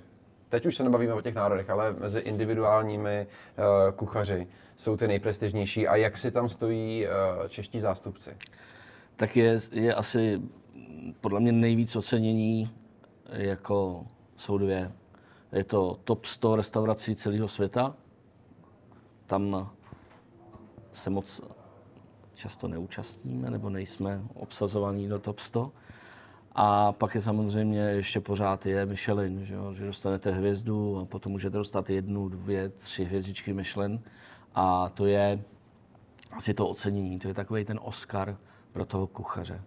teď 0.49 0.67
už 0.67 0.77
se 0.77 0.85
nebavíme 0.85 1.15
o 1.15 1.21
těch 1.21 1.35
národech, 1.35 1.71
ale 1.71 1.93
mezi 1.93 2.19
individuálními 2.19 3.27
eh, 3.27 3.63
kuchaři 3.97 4.47
jsou 4.77 4.97
ty 4.97 5.09
nejprestižnější 5.09 5.89
a 5.89 5.97
jak 5.97 6.17
si 6.17 6.31
tam 6.31 6.49
stojí 6.49 7.07
eh, 7.07 7.11
čeští 7.49 7.81
zástupci? 7.81 8.37
tak 9.17 9.37
je, 9.37 9.59
je 9.73 9.95
asi 9.95 10.41
podle 11.21 11.41
mě 11.41 11.53
nejvíc 11.53 11.97
ocenění, 11.97 12.71
jako 13.33 14.07
jsou 14.37 14.59
dvě. 14.59 14.93
Je 15.53 15.65
to 15.65 16.01
top 16.05 16.25
100 16.25 16.57
restaurací 16.57 17.17
celého 17.17 17.49
světa, 17.49 17.95
tam 19.27 19.71
se 20.93 21.11
moc 21.11 21.41
často 22.35 22.69
neúčastníme 22.69 23.51
nebo 23.51 23.71
nejsme 23.71 24.23
obsazovaní 24.35 25.09
do 25.09 25.19
top 25.19 25.39
100. 25.39 25.73
A 26.55 26.93
pak 26.93 27.15
je 27.15 27.21
samozřejmě 27.21 27.81
ještě 27.81 28.21
pořád 28.21 28.67
je 28.67 28.87
Michelin, 28.87 29.45
že, 29.45 29.55
jo? 29.55 29.75
že 29.75 29.87
dostanete 29.87 30.31
hvězdu 30.31 30.99
a 30.99 31.05
potom 31.05 31.33
můžete 31.33 31.59
dostat 31.59 31.91
jednu, 31.91 32.29
dvě, 32.29 32.69
tři 32.69 33.05
hvězdičky 33.05 33.53
Michelin. 33.53 34.01
A 34.55 34.89
to 34.89 35.07
je 35.07 35.43
asi 36.33 36.55
to 36.55 36.69
ocenění, 36.69 37.19
to 37.19 37.29
je 37.29 37.35
takový 37.35 37.65
ten 37.65 37.81
Oscar 37.83 38.37
pro 38.73 38.85
toho 38.85 39.07
kuchaře. 39.07 39.61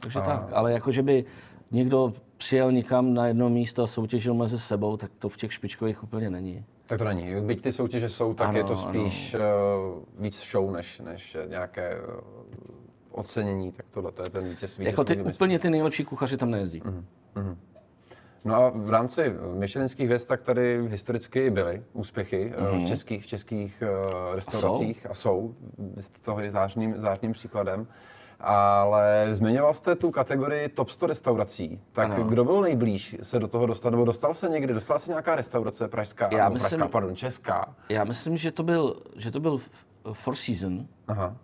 Takže 0.00 0.18
a... 0.18 0.22
tak, 0.22 0.52
ale 0.52 0.72
jako, 0.72 0.90
že 0.90 1.02
by 1.02 1.24
někdo 1.70 2.14
přijel 2.36 2.72
někam 2.72 3.14
na 3.14 3.26
jedno 3.26 3.50
místo 3.50 3.82
a 3.82 3.86
soutěžil 3.86 4.34
mezi 4.34 4.58
sebou, 4.58 4.96
tak 4.96 5.10
to 5.18 5.28
v 5.28 5.36
těch 5.36 5.52
špičkových 5.52 6.02
úplně 6.02 6.30
není. 6.30 6.64
Tak 6.86 6.98
to 6.98 7.04
není. 7.04 7.46
Byť 7.46 7.60
ty 7.60 7.72
soutěže 7.72 8.08
jsou, 8.08 8.34
tak 8.34 8.48
ano, 8.48 8.58
je 8.58 8.64
to 8.64 8.76
spíš 8.76 9.34
ano. 9.34 9.44
Uh, 9.96 10.22
víc 10.22 10.50
show, 10.50 10.72
než, 10.72 11.00
než 11.00 11.36
nějaké 11.48 12.00
uh, 12.00 12.83
ocenění. 13.14 13.72
Tak 13.72 13.86
tohle 13.90 14.12
to 14.12 14.22
je 14.22 14.30
ten 14.30 14.48
vítěz, 14.48 14.78
vítěz 14.78 14.92
Jako 14.92 15.04
ty, 15.04 15.22
úplně 15.22 15.58
ty 15.58 15.70
nejlepší 15.70 16.04
kuchaři 16.04 16.36
tam 16.36 16.50
nejezdí. 16.50 16.82
Uh-huh. 16.82 17.56
No 18.44 18.54
a 18.54 18.72
v 18.74 18.90
rámci 18.90 19.34
Michelinských 19.54 20.06
hvězd 20.06 20.28
tak 20.28 20.42
tady 20.42 20.88
historicky 20.88 21.50
byly 21.50 21.82
úspěchy 21.92 22.52
mm-hmm. 22.56 22.84
v 22.84 22.88
českých, 22.88 23.22
v 23.22 23.26
českých 23.26 23.82
restauracích 24.34 25.06
a 25.10 25.14
jsou, 25.14 25.54
a 25.98 26.02
jsou 26.02 26.20
toho 26.22 26.40
je 26.40 26.50
zářným, 26.50 26.94
zářným 26.98 27.32
příkladem. 27.32 27.86
Ale 28.40 29.28
zmiňoval 29.32 29.74
jste 29.74 29.94
tu 29.94 30.10
kategorii 30.10 30.68
top 30.68 30.90
100 30.90 31.06
restaurací. 31.06 31.80
Tak 31.92 32.10
ano. 32.10 32.24
kdo 32.24 32.44
byl 32.44 32.60
nejblíž 32.60 33.16
se 33.22 33.38
do 33.38 33.48
toho 33.48 33.66
dostat? 33.66 33.90
Nebo 33.90 34.04
dostal 34.04 34.34
se 34.34 34.48
někdy? 34.48 34.74
Dostala 34.74 34.98
se 34.98 35.10
nějaká 35.10 35.34
restaurace 35.34 35.88
pražská? 35.88 36.28
Já 36.32 36.48
myslím, 36.48 36.78
pražská, 36.78 36.88
pardon, 36.92 37.16
česká? 37.16 37.74
Já 37.88 38.04
myslím, 38.04 38.36
že 38.36 38.52
to 38.52 38.62
byl, 38.62 39.02
že 39.16 39.30
to 39.30 39.40
byl 39.40 39.60
Four 40.12 40.36
Season. 40.36 40.86
Aha. 41.08 41.36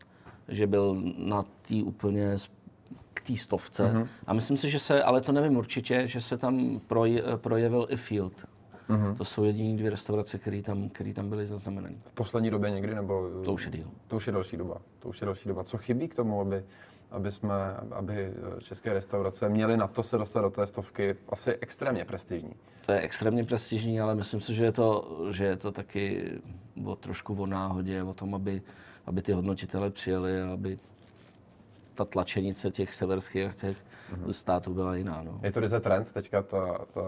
Že 0.50 0.66
byl 0.66 1.02
na 1.18 1.42
té 1.42 1.74
úplně 1.84 2.36
k 3.14 3.26
té 3.26 3.36
stovce. 3.36 3.84
Uh-huh. 3.84 4.06
A 4.26 4.32
myslím 4.32 4.56
si, 4.56 4.70
že 4.70 4.78
se, 4.78 5.02
ale 5.02 5.20
to 5.20 5.32
nevím 5.32 5.56
určitě, 5.56 6.08
že 6.08 6.20
se 6.20 6.38
tam 6.38 6.80
proj, 6.86 7.22
projevil 7.36 7.86
i 7.90 7.96
Field. 7.96 8.32
Uh-huh. 8.88 9.16
To 9.16 9.24
jsou 9.24 9.44
jediné 9.44 9.76
dvě 9.76 9.90
restaurace, 9.90 10.38
které 10.38 10.62
tam, 10.62 10.88
který 10.88 11.14
tam 11.14 11.28
byly 11.28 11.46
zaznamenané. 11.46 11.94
V 11.98 12.14
poslední 12.14 12.50
době 12.50 12.70
někdy, 12.70 12.94
nebo... 12.94 13.30
To 13.44 13.52
už 13.52 13.64
je 13.64 13.70
díl. 13.70 13.90
To 14.08 14.16
už 14.16 14.26
je 14.26 14.32
další 14.32 14.56
doba. 14.56 14.76
To 14.98 15.08
už 15.08 15.20
je 15.20 15.24
další 15.24 15.48
doba. 15.48 15.64
Co 15.64 15.78
chybí 15.78 16.08
k 16.08 16.14
tomu, 16.14 16.40
aby, 16.40 16.64
aby, 17.10 17.32
jsme, 17.32 17.54
aby 17.92 18.32
české 18.58 18.92
restaurace 18.92 19.48
měly 19.48 19.76
na 19.76 19.86
to 19.86 20.02
se 20.02 20.18
dostat 20.18 20.40
do 20.40 20.50
té 20.50 20.66
stovky 20.66 21.16
asi 21.28 21.52
extrémně 21.60 22.04
prestižní? 22.04 22.52
To 22.86 22.92
je 22.92 23.00
extrémně 23.00 23.44
prestižní, 23.44 24.00
ale 24.00 24.14
myslím 24.14 24.40
si, 24.40 24.54
že 24.54 24.64
je 24.64 24.72
to, 24.72 25.18
že 25.30 25.44
je 25.44 25.56
to 25.56 25.72
taky 25.72 26.30
o 26.84 26.96
trošku 26.96 27.34
o 27.34 27.46
náhodě, 27.46 28.02
o 28.02 28.14
tom, 28.14 28.34
aby, 28.34 28.62
aby 29.06 29.22
ty 29.22 29.32
hodnotitele 29.32 29.90
přijeli 29.90 30.42
a 30.42 30.52
aby 30.52 30.78
ta 31.94 32.04
tlačenice 32.04 32.70
těch 32.70 32.94
severských 32.94 33.46
a 33.46 33.52
těch 33.52 33.76
mm-hmm. 33.76 34.30
států 34.30 34.74
byla 34.74 34.96
jiná. 34.96 35.22
No. 35.22 35.40
Je 35.42 35.52
to 35.52 35.60
ryze 35.60 35.80
trend 35.80 36.12
teďka, 36.12 36.42
ta, 36.42 36.78
ta 36.92 37.02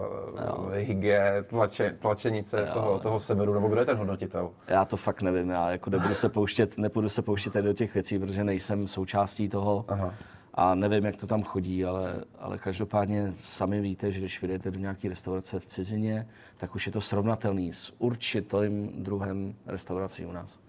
hygie, 0.73 1.43
tlače, 1.47 1.97
tlačenice 1.99 2.59
jo, 2.59 2.73
toho, 2.73 2.99
toho 2.99 3.19
severu, 3.19 3.53
nebo 3.53 3.67
kdo 3.67 3.79
je 3.79 3.85
ten 3.85 3.97
hodnotitel? 3.97 4.51
Já 4.67 4.85
to 4.85 4.97
fakt 4.97 5.21
nevím, 5.21 5.49
já 5.49 5.71
jako 5.71 5.89
nebudu 5.89 6.13
se 6.13 6.29
pouštět, 6.29 6.77
nepůjdu 6.77 7.09
se 7.09 7.21
pouštět 7.21 7.53
do 7.53 7.73
těch 7.73 7.93
věcí, 7.93 8.19
protože 8.19 8.43
nejsem 8.43 8.87
součástí 8.87 9.49
toho. 9.49 9.85
Aha. 9.87 10.13
A 10.53 10.75
nevím, 10.75 11.05
jak 11.05 11.15
to 11.15 11.27
tam 11.27 11.43
chodí, 11.43 11.85
ale, 11.85 12.23
ale 12.39 12.57
každopádně 12.57 13.33
sami 13.41 13.81
víte, 13.81 14.11
že 14.11 14.19
když 14.19 14.41
vyjdete 14.41 14.71
do 14.71 14.79
nějaké 14.79 15.09
restaurace 15.09 15.59
v 15.59 15.65
cizině, 15.65 16.27
tak 16.57 16.75
už 16.75 16.85
je 16.85 16.91
to 16.91 17.01
srovnatelný 17.01 17.73
s 17.73 17.93
určitým 17.97 19.03
druhem 19.03 19.55
restaurací 19.67 20.25
u 20.25 20.31
nás. 20.31 20.62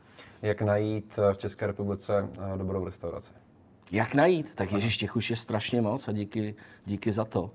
Jak 0.45 0.63
najít 0.63 1.19
v 1.33 1.37
České 1.37 1.67
republice 1.67 2.29
eh, 2.55 2.59
dobrou 2.59 2.85
restauraci? 2.85 3.33
Jak 3.91 4.15
najít? 4.15 4.55
Tak 4.55 4.73
Ježíš, 4.73 4.97
těch 4.97 5.17
už 5.17 5.31
je 5.31 5.37
strašně 5.37 5.83
moc 5.83 6.09
a 6.09 6.13
díky, 6.13 6.55
díky 6.87 7.13
za 7.13 7.25
to. 7.25 7.51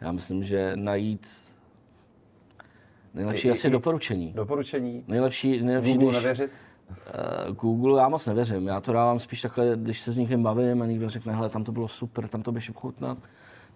Já 0.00 0.12
myslím, 0.12 0.44
že 0.44 0.72
najít 0.74 1.26
nejlepší 3.14 3.48
I, 3.48 3.50
asi 3.50 3.68
i, 3.68 3.70
doporučení. 3.70 4.32
Doporučení? 4.32 5.04
Nejlepší, 5.08 5.62
nejlepší 5.62 5.92
Google 5.92 6.08
když, 6.08 6.22
nevěřit? 6.22 6.50
Uh, 6.90 7.54
Google 7.56 8.00
já 8.00 8.08
moc 8.08 8.26
nevěřím. 8.26 8.66
Já 8.66 8.80
to 8.80 8.92
dávám 8.92 9.18
spíš 9.18 9.40
takhle, 9.40 9.76
když 9.76 10.00
se 10.00 10.12
s 10.12 10.16
někým 10.16 10.42
bavím 10.42 10.82
a 10.82 10.86
někdo 10.86 11.08
řekne, 11.08 11.34
hele, 11.34 11.48
tam 11.48 11.64
to 11.64 11.72
bylo 11.72 11.88
super, 11.88 12.28
tam 12.28 12.42
to 12.42 12.52
běž 12.52 12.70
chutnat, 12.74 13.18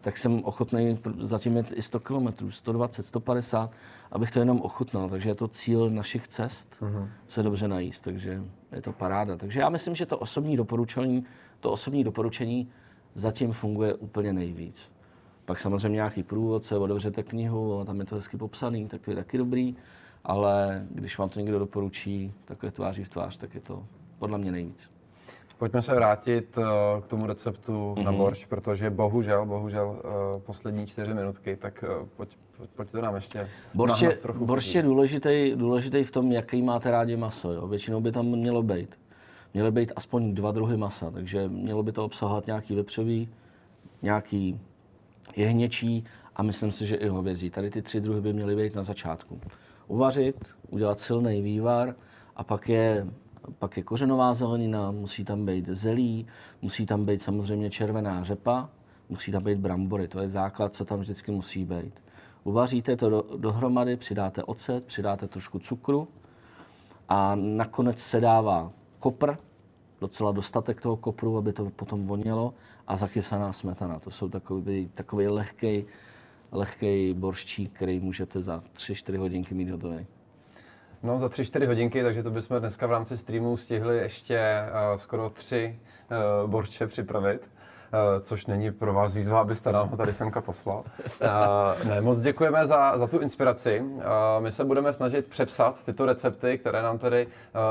tak 0.07 0.19
jsem 0.19 0.45
ochotný 0.45 0.99
zatím 1.19 1.57
jet 1.57 1.67
i 1.75 1.83
100 1.83 2.01
km, 2.01 2.51
120, 2.51 3.07
150, 3.07 3.71
abych 4.13 4.31
to 4.31 4.39
jenom 4.39 4.61
ochutnal. 4.61 5.09
Takže 5.09 5.29
je 5.29 5.35
to 5.35 5.49
cíl 5.49 5.91
našich 5.91 6.29
cest 6.29 6.77
uh-huh. 6.81 7.09
se 7.29 7.43
dobře 7.43 7.69
najíst, 7.69 8.05
takže 8.05 8.43
je 8.73 8.83
to 8.83 8.93
paráda. 8.93 9.37
Takže 9.37 9.61
já 9.61 9.69
myslím, 9.69 9.95
že 9.95 10.07
to 10.07 10.19
osobní 10.19 10.57
doporučení 10.57 11.25
to 11.61 11.73
osobní 11.73 12.05
doporučení 12.05 12.69
zatím 13.15 13.53
funguje 13.53 13.95
úplně 13.95 14.33
nejvíc. 14.33 14.91
Pak 15.45 15.61
samozřejmě 15.61 15.97
nějaký 15.97 16.23
průvodce, 16.23 16.79
otevřete 16.79 17.23
knihu, 17.23 17.85
tam 17.85 18.01
je 18.01 18.07
to 18.07 18.15
hezky 18.15 18.37
popsaný, 18.37 18.89
tak 18.89 19.01
to 19.01 19.11
je 19.11 19.17
taky 19.17 19.39
dobrý, 19.39 19.77
ale 20.25 20.87
když 20.91 21.19
vám 21.19 21.29
to 21.29 21.41
někdo 21.41 21.59
doporučí 21.59 22.33
takové 22.45 22.73
tváří 22.73 23.05
v 23.05 23.09
tvář, 23.09 23.37
tak 23.37 23.55
je 23.55 23.61
to 23.61 23.87
podle 24.19 24.39
mě 24.39 24.53
nejvíc. 24.53 24.96
Pojďme 25.59 25.83
se 25.83 25.95
vrátit 25.95 26.59
uh, 26.59 26.65
k 27.03 27.07
tomu 27.07 27.27
receptu 27.27 27.73
mm-hmm. 27.73 28.05
na 28.05 28.11
mhm. 28.11 28.19
borš, 28.19 28.47
protože 28.47 28.91
bohužel, 28.91 29.47
bohužel 29.47 29.89
uh, 29.89 30.43
poslední 30.43 30.87
čtyři 30.87 31.15
minutky, 31.15 31.57
tak 31.57 31.85
uh, 32.01 32.09
pojď, 32.17 32.37
pojď, 32.57 32.71
pojď 32.71 32.91
to 32.91 33.01
nám 33.01 33.15
ještě 33.15 33.49
Borš 33.75 34.03
je, 34.03 34.19
borš 34.35 34.75
je 34.75 34.83
důležitý, 34.83 35.53
důležitý 35.57 36.05
v 36.05 36.11
tom, 36.11 36.33
jaký 36.33 36.63
máte 36.63 36.91
rádi 36.91 37.17
maso. 37.17 37.53
Jo? 37.53 37.67
Většinou 37.67 38.01
by 38.01 38.13
tam 38.13 38.27
mělo 38.27 38.63
být 38.63 38.97
měly 39.57 39.71
být 39.71 39.93
aspoň 39.97 40.35
dva 40.35 40.53
druhy 40.53 40.77
masa, 40.77 41.11
takže 41.11 41.49
mělo 41.49 41.83
by 41.83 41.93
to 41.93 42.05
obsahovat 42.05 42.47
nějaký 42.47 42.75
vepřový, 42.75 43.29
nějaký 44.03 44.61
jehněčí 45.37 46.05
a 46.37 46.43
myslím 46.43 46.73
si, 46.73 46.87
že 46.87 46.97
i 46.97 47.09
hovězí. 47.09 47.51
Tady 47.51 47.71
ty 47.71 47.83
tři 47.83 48.01
druhy 48.01 48.21
by 48.21 48.33
měly 48.33 48.57
být 48.57 48.75
na 48.75 48.83
začátku. 48.83 49.41
Uvařit, 49.87 50.37
udělat 50.71 51.01
silný 51.01 51.43
vývar 51.43 51.95
a 52.37 52.45
pak 52.45 52.69
je, 52.69 53.07
pak 53.59 53.77
je 53.77 53.83
kořenová 53.83 54.35
zelenina, 54.35 54.91
musí 54.91 55.25
tam 55.25 55.47
být 55.47 55.69
zelí, 55.69 56.27
musí 56.63 56.87
tam 56.87 57.05
být 57.05 57.23
samozřejmě 57.23 57.71
červená 57.71 58.25
řepa, 58.25 58.69
musí 59.09 59.33
tam 59.33 59.45
být 59.45 59.59
brambory, 59.59 60.09
to 60.09 60.21
je 60.21 60.29
základ, 60.29 60.75
co 60.75 60.85
tam 60.85 60.99
vždycky 60.99 61.33
musí 61.33 61.65
být. 61.65 62.03
Uvaříte 62.45 62.97
to 62.97 63.11
do, 63.11 63.25
dohromady, 63.37 63.97
přidáte 63.97 64.43
ocet, 64.43 64.85
přidáte 64.85 65.29
trošku 65.29 65.59
cukru 65.59 66.09
a 67.09 67.35
nakonec 67.35 67.99
se 67.99 68.21
dává 68.21 68.73
kopr, 68.99 69.37
docela 70.01 70.33
dostatek 70.33 70.81
toho 70.81 70.97
kopru, 70.97 71.37
aby 71.37 71.53
to 71.53 71.71
potom 71.71 72.07
vonělo 72.07 72.55
a 72.87 72.97
zachysaná 72.97 73.53
smetana. 73.53 73.99
To 73.99 74.11
jsou 74.11 74.29
takový, 74.29 74.91
takový 74.95 75.29
lehký, 75.29 75.85
lehký 76.53 77.15
borščík, 77.15 77.73
který 77.73 78.01
můžete 78.01 78.43
za 78.43 78.63
3-4 78.75 79.19
hodinky 79.19 79.55
mít 79.55 79.71
hotový. 79.71 80.07
No 81.07 81.19
za 81.19 81.27
3-4 81.27 81.67
hodinky, 81.67 82.03
takže 82.03 82.23
to 82.23 82.31
bychom 82.31 82.61
dneska 82.61 82.87
v 82.87 82.91
rámci 82.91 83.17
streamu 83.17 83.57
stihli 83.57 83.99
ještě 83.99 84.41
uh, 84.91 84.97
skoro 84.97 85.31
tři 85.31 85.79
uh, 86.45 86.51
borče 86.51 86.87
připravit. 86.87 87.51
Eh, 87.93 88.21
což 88.21 88.47
není 88.47 88.73
pro 88.73 88.93
vás 88.93 89.15
výzva, 89.15 89.41
abyste 89.41 89.73
nám 89.73 89.89
ho 89.89 89.97
tady 89.97 90.13
semka 90.13 90.41
poslal. 90.41 90.83
Eh, 91.21 91.85
ne, 91.85 92.01
moc 92.01 92.21
děkujeme 92.21 92.67
za, 92.67 92.99
za 92.99 93.07
tu 93.07 93.19
inspiraci. 93.19 93.83
Eh, 93.99 94.41
my 94.41 94.53
se 94.53 94.65
budeme 94.65 94.93
snažit 94.93 95.29
přepsat 95.29 95.85
tyto 95.85 96.07
recepty, 96.07 96.59
které 96.59 96.83
nám 96.83 96.99
tady 96.99 97.27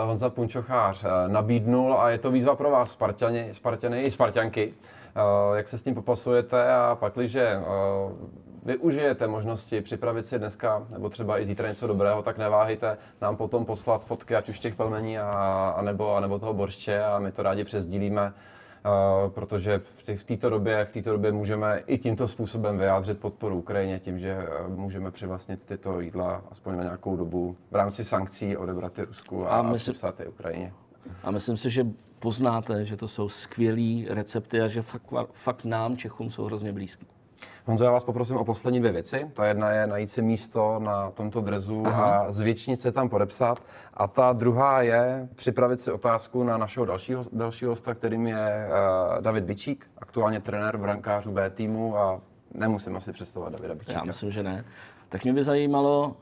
Honza 0.06 0.30
Punčochář 0.30 1.06
nabídnul 1.28 1.94
a 2.00 2.10
je 2.10 2.18
to 2.18 2.32
výzva 2.32 2.56
pro 2.56 2.72
vás, 2.72 2.92
Spartani, 2.92 3.48
Spartany 3.52 4.04
i 4.04 4.12
Spartianky. 4.12 4.74
Jak 5.56 5.68
se 5.68 5.78
s 5.78 5.82
tím 5.82 5.96
popasujete 5.96 6.74
a 6.74 6.98
pak, 7.00 7.14
když 7.14 7.38
využijete 8.66 9.28
možnosti 9.28 9.82
připravit 9.82 10.24
si 10.24 10.40
dneska 10.40 10.84
nebo 10.94 11.10
třeba 11.10 11.40
i 11.40 11.46
zítra 11.46 11.68
něco 11.68 11.88
dobrého, 11.88 12.22
tak 12.22 12.38
neváhejte 12.38 12.98
nám 13.22 13.38
potom 13.38 13.66
poslat 13.66 14.06
fotky, 14.06 14.36
ať 14.36 14.50
už 14.50 14.60
těch 14.60 14.76
pelmení 14.76 15.20
a, 15.20 15.30
a 15.78 15.82
nebo, 15.82 16.16
a 16.16 16.20
nebo 16.20 16.40
toho 16.40 16.54
borště 16.54 17.04
a 17.04 17.20
my 17.20 17.32
to 17.32 17.44
rádi 17.44 17.64
přesdílíme 17.64 18.34
protože 19.30 19.82
v 20.16 20.24
této 20.24 20.50
době, 20.50 20.86
v 20.86 20.92
této 20.92 21.12
době 21.12 21.32
můžeme 21.32 21.84
i 21.88 21.98
tímto 21.98 22.28
způsobem 22.28 22.78
vyjádřit 22.78 23.20
podporu 23.20 23.58
Ukrajině 23.58 24.00
tím, 24.00 24.20
že 24.20 24.30
eh, 24.30 24.68
můžeme 24.68 25.12
přivlastnit 25.12 25.64
tyto 25.66 26.00
jídla 26.00 26.44
aspoň 26.52 26.78
na 26.78 26.84
nějakou 26.84 27.16
dobu 27.16 27.58
v 27.72 27.76
rámci 27.76 28.04
sankcí 28.04 28.58
odebrat 28.58 28.98
je 28.98 29.06
Rusku 29.06 29.46
a, 29.46 29.50
a, 29.50 29.62
myslím, 29.62 29.94
připsat 29.94 30.20
je 30.20 30.28
Ukrajině. 30.28 30.74
A 31.24 31.32
myslím 31.32 31.58
si, 31.58 31.70
že 31.70 31.88
poznáte, 32.20 32.86
že 32.86 32.98
to 32.98 33.08
jsou 33.08 33.30
skvělé 33.30 34.06
recepty 34.10 34.62
a 34.62 34.68
že 34.68 34.82
fakt, 34.82 35.04
fakt 35.34 35.66
nám, 35.66 35.98
Čechům, 35.98 36.32
jsou 36.32 36.46
hrozně 36.46 36.74
blízký. 36.74 37.08
Honzo, 37.66 37.86
já 37.86 37.92
vás 37.92 38.04
poprosím 38.04 38.38
o 38.38 38.46
poslední 38.46 38.80
dvě 38.80 38.92
věci. 38.92 39.32
Ta 39.34 39.46
jedna 39.46 39.72
je 39.72 39.88
najít 39.88 40.10
si 40.10 40.22
místo 40.22 40.80
na 40.80 41.12
tomto 41.12 41.42
drezu 41.42 41.84
Aha. 41.86 42.18
a 42.18 42.32
zvětšnit 42.32 42.80
se 42.80 42.92
tam 42.92 43.10
podepsat. 43.10 43.64
A 43.94 44.08
ta 44.08 44.34
druhá 44.34 44.82
je 44.82 45.30
připravit 45.36 45.80
si 45.80 45.92
otázku 45.92 46.44
na 46.44 46.58
našeho 46.58 46.86
dalšího, 46.86 47.24
dalšího 47.32 47.72
hosta, 47.72 47.94
kterým 47.94 48.28
je 48.28 48.68
uh, 48.68 49.22
David 49.22 49.44
Bičík, 49.44 49.88
aktuálně 49.98 50.40
trenér 50.40 50.78
brankářů 50.78 51.32
B 51.32 51.50
týmu 51.50 51.98
a 51.98 52.22
nemusím 52.54 52.96
asi 52.96 53.12
představovat 53.12 53.54
Davida 53.54 53.76
Bičíka. 53.76 54.00
Já 54.00 54.04
myslím, 54.04 54.32
že 54.32 54.44
ne. 54.44 54.66
Tak 55.10 55.24
mě 55.24 55.34
by 55.34 55.44
zajímalo, 55.44 56.16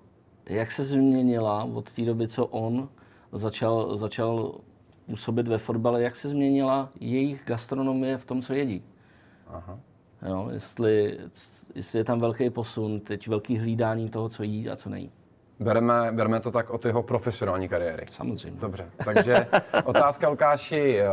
jak 0.49 0.71
se 0.71 0.83
změnila 0.83 1.63
od 1.63 1.91
té 1.91 2.01
doby, 2.01 2.27
co 2.27 2.45
on 2.45 2.89
začal, 3.31 3.97
začal 3.97 4.55
působit 5.05 5.47
ve 5.47 5.57
fotbale, 5.57 6.01
jak 6.01 6.15
se 6.15 6.29
změnila 6.29 6.89
jejich 6.99 7.43
gastronomie 7.45 8.17
v 8.17 8.25
tom, 8.25 8.41
co 8.41 8.53
jedí. 8.53 8.83
Aha. 9.47 9.79
Jo, 10.27 10.49
jestli, 10.51 11.19
jestli 11.75 11.99
je 11.99 12.03
tam 12.03 12.19
velký 12.19 12.49
posun, 12.49 12.99
teď 12.99 13.27
velký 13.27 13.57
hlídání 13.57 14.09
toho, 14.09 14.29
co 14.29 14.43
jí 14.43 14.69
a 14.69 14.75
co 14.75 14.89
nejí. 14.89 15.11
Bereme, 15.59 16.11
bereme 16.11 16.39
to 16.39 16.51
tak 16.51 16.69
od 16.69 16.85
jeho 16.85 17.03
profesionální 17.03 17.69
kariéry. 17.69 18.05
Samozřejmě. 18.09 18.59
Dobře, 18.59 18.85
takže 19.05 19.47
otázka 19.83 20.29
Lukáši 20.29 20.99
eh, 20.99 21.07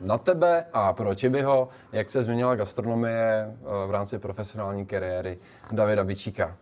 na 0.00 0.18
tebe 0.18 0.64
a 0.72 0.92
pro 0.92 1.14
Čibyho, 1.14 1.68
jak 1.92 2.10
se 2.10 2.24
změnila 2.24 2.54
gastronomie 2.54 3.46
eh, 3.46 3.86
v 3.86 3.90
rámci 3.90 4.18
profesionální 4.18 4.86
kariéry 4.86 5.38
Davida 5.72 6.04
Bičíka. 6.04 6.56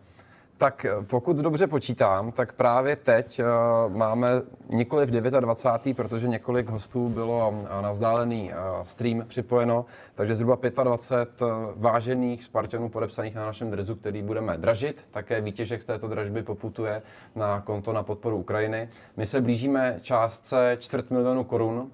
Tak 0.57 0.85
eh, 0.85 0.91
pokud 1.07 1.37
dobře 1.37 1.67
počítám, 1.67 2.31
tak 2.31 2.53
právě 2.53 2.95
teď 2.95 3.39
uh, 3.39 3.95
máme 3.95 4.41
nikoli 4.69 5.05
v 5.05 5.11
29. 5.11 5.97
protože 5.97 6.27
několik 6.27 6.69
hostů 6.69 7.09
bylo 7.09 7.53
na 7.81 7.91
vzdálený 7.91 8.51
uh, 8.51 8.83
stream 8.83 9.23
připojeno, 9.27 9.85
takže 10.15 10.35
zhruba 10.35 10.57
25 10.83 11.47
vážených 11.75 12.43
Spartanů 12.43 12.89
podepsaných 12.89 13.35
na 13.35 13.45
našem 13.45 13.71
drezu, 13.71 13.95
který 13.95 14.21
budeme 14.21 14.57
dražit. 14.57 15.07
Také 15.11 15.41
výtěžek 15.41 15.81
z 15.81 15.85
této 15.85 16.07
dražby 16.07 16.43
poputuje 16.43 17.01
na 17.35 17.61
konto 17.61 17.93
na 17.93 18.03
podporu 18.03 18.37
Ukrajiny. 18.37 18.89
My 19.17 19.25
se 19.25 19.41
blížíme 19.41 19.99
částce 20.01 20.77
čtvrt 20.79 21.11
milionu 21.11 21.43
korun, 21.43 21.91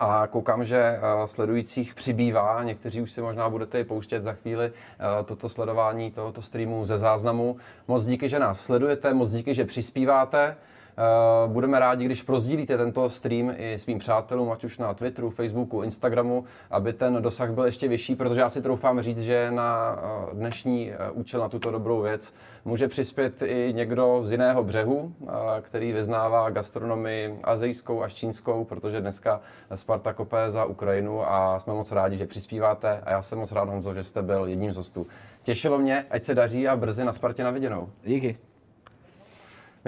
a 0.00 0.26
koukám, 0.26 0.64
že 0.64 0.76
eh, 0.76 1.00
sledujících 1.28 1.94
přibývá, 1.94 2.62
někteří 2.62 3.00
už 3.00 3.10
si 3.10 3.20
možná 3.20 3.50
budete 3.50 3.84
pouštět 3.84 4.22
za 4.22 4.32
chvíli 4.32 4.66
eh, 4.66 5.24
toto 5.24 5.48
sledování 5.48 6.10
tohoto 6.10 6.42
streamu 6.42 6.84
ze 6.84 6.96
záznamu. 6.96 7.56
Moc 7.88 8.06
díky, 8.06 8.28
že 8.28 8.38
nás 8.38 8.60
sledujete, 8.60 9.14
moc 9.14 9.30
díky, 9.30 9.54
že 9.54 9.64
přispíváte. 9.64 10.56
Eh, 10.98 11.48
budeme 11.48 11.78
rádi, 11.78 12.04
když 12.04 12.22
prozdílíte 12.22 12.76
tento 12.76 13.08
stream 13.08 13.52
i 13.56 13.78
svým 13.78 13.98
přátelům, 13.98 14.52
ať 14.52 14.64
už 14.64 14.78
na 14.78 14.94
Twitteru, 14.94 15.30
Facebooku, 15.30 15.82
Instagramu, 15.82 16.44
aby 16.70 16.92
ten 16.92 17.22
dosah 17.22 17.50
byl 17.50 17.64
ještě 17.64 17.88
vyšší, 17.88 18.16
protože 18.16 18.40
já 18.40 18.48
si 18.48 18.62
troufám 18.62 19.00
říct, 19.00 19.20
že 19.20 19.50
na 19.50 19.98
eh, 20.02 20.34
dnešní 20.34 20.92
eh, 20.92 21.10
účel, 21.10 21.40
na 21.40 21.48
tuto 21.48 21.70
dobrou 21.70 22.00
věc, 22.00 22.34
může 22.64 22.88
přispět 22.88 23.42
i 23.42 23.72
někdo 23.76 24.20
z 24.22 24.32
jiného 24.32 24.64
břehu, 24.64 25.12
který 25.60 25.92
vyznává 25.92 26.50
gastronomii 26.50 27.38
azijskou 27.44 28.02
až 28.02 28.14
čínskou, 28.14 28.64
protože 28.64 29.00
dneska 29.00 29.40
Sparta 29.74 30.12
kopé 30.12 30.50
za 30.50 30.64
Ukrajinu 30.64 31.30
a 31.30 31.60
jsme 31.60 31.72
moc 31.72 31.92
rádi, 31.92 32.16
že 32.16 32.26
přispíváte 32.26 33.00
a 33.04 33.10
já 33.10 33.22
jsem 33.22 33.38
moc 33.38 33.52
rád, 33.52 33.68
Honzo, 33.68 33.94
že 33.94 34.02
jste 34.04 34.22
byl 34.22 34.44
jedním 34.46 34.72
z 34.72 34.76
hostů. 34.76 35.06
Těšilo 35.42 35.78
mě, 35.78 36.06
ať 36.10 36.24
se 36.24 36.34
daří 36.34 36.68
a 36.68 36.76
brzy 36.76 37.04
na 37.04 37.12
Spartě 37.12 37.44
na 37.44 37.50
viděnou. 37.50 37.88
Díky. 38.04 38.38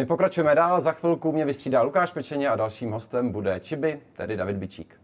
My 0.01 0.07
pokračujeme 0.07 0.55
dál, 0.55 0.81
za 0.81 0.93
chvilku 0.93 1.33
mě 1.33 1.45
vystřídá 1.45 1.83
Lukáš 1.83 2.11
Pečeně 2.11 2.49
a 2.49 2.57
dalším 2.57 2.91
hostem 2.91 3.33
bude 3.33 3.61
Čiby, 3.61 4.01
tedy 4.17 4.37
David 4.37 4.57
Bičík. 4.57 5.00